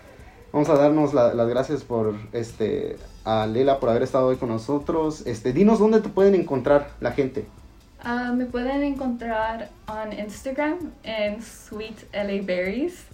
vamos 0.51 0.67
a 0.69 0.73
darnos 0.73 1.13
la- 1.13 1.35
las 1.35 1.47
gracias 1.47 1.83
por, 1.83 2.15
este, 2.33 2.97
a 3.25 3.45
Lela 3.45 3.79
por 3.79 3.91
haber 3.91 4.01
estado 4.01 4.25
hoy 4.25 4.37
con 4.37 4.49
nosotros. 4.49 5.21
Este, 5.27 5.53
dinos 5.53 5.77
dónde 5.77 6.01
te 6.01 6.09
pueden 6.09 6.33
encontrar 6.33 6.89
la 6.99 7.11
gente. 7.11 7.45
Ah, 8.03 8.33
me 8.35 8.47
pueden 8.47 8.81
encontrar 8.81 9.69
en 10.03 10.19
Instagram 10.19 10.79
en 11.03 11.43
Sweet 11.43 12.11
LA 12.11 12.41
Berries 12.43 13.05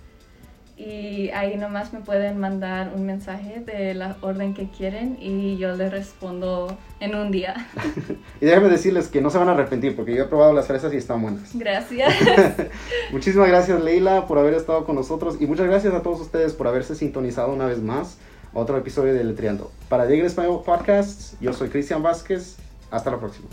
y 0.82 1.30
ahí 1.30 1.58
nomás 1.58 1.94
me 1.94 2.00
pueden 2.00 2.40
mandar 2.40 2.92
un 2.96 3.06
mensaje 3.06 3.60
de 3.60 3.94
la 3.94 4.18
orden 4.22 4.54
que 4.54 4.70
quieren 4.70 5.18
y 5.20 5.58
yo 5.58 5.76
les 5.76 5.92
respondo 5.92 6.76
en 7.00 7.16
un 7.16 7.32
día. 7.32 7.68
Y 8.42 8.46
déjame 8.46 8.70
decirles 8.70 9.08
que 9.08 9.22
no 9.22 9.30
se 9.30 9.38
van 9.38 9.50
a 9.50 9.52
arrepentir 9.52 9.96
porque 9.96 10.16
yo 10.16 10.24
he 10.24 10.28
probado 10.28 10.52
las 10.52 10.66
fresas 10.66 10.92
y 10.94 10.98
están 10.98 11.22
buenas. 11.22 11.52
Gracias. 11.54 12.12
Muchísimas 13.12 13.48
gracias 13.48 13.80
Leila 13.84 14.26
por 14.26 14.40
haber 14.40 14.56
estado 14.56 14.84
con 14.84 14.96
nosotros 14.96 15.38
y 15.40 15.46
muchas 15.46 15.68
gracias 15.68 15.94
a 15.94 16.02
todos 16.02 16.20
ustedes 16.22 16.54
por 16.54 16.68
haberse 16.68 16.96
sintonizado 16.96 17.54
una 17.54 17.68
vez 17.68 17.80
más 17.80 18.18
a 18.54 18.60
otro 18.60 18.78
episodio 18.78 19.14
de 19.14 19.24
Letreando. 19.24 19.72
Para 19.90 20.08
Diego 20.08 20.26
Español 20.26 20.64
Podcast, 20.66 21.40
yo 21.40 21.54
soy 21.54 21.70
Cristian 21.70 22.02
Vázquez. 22.02 22.58
Hasta 22.90 23.12
la 23.12 23.20
próxima. 23.20 23.48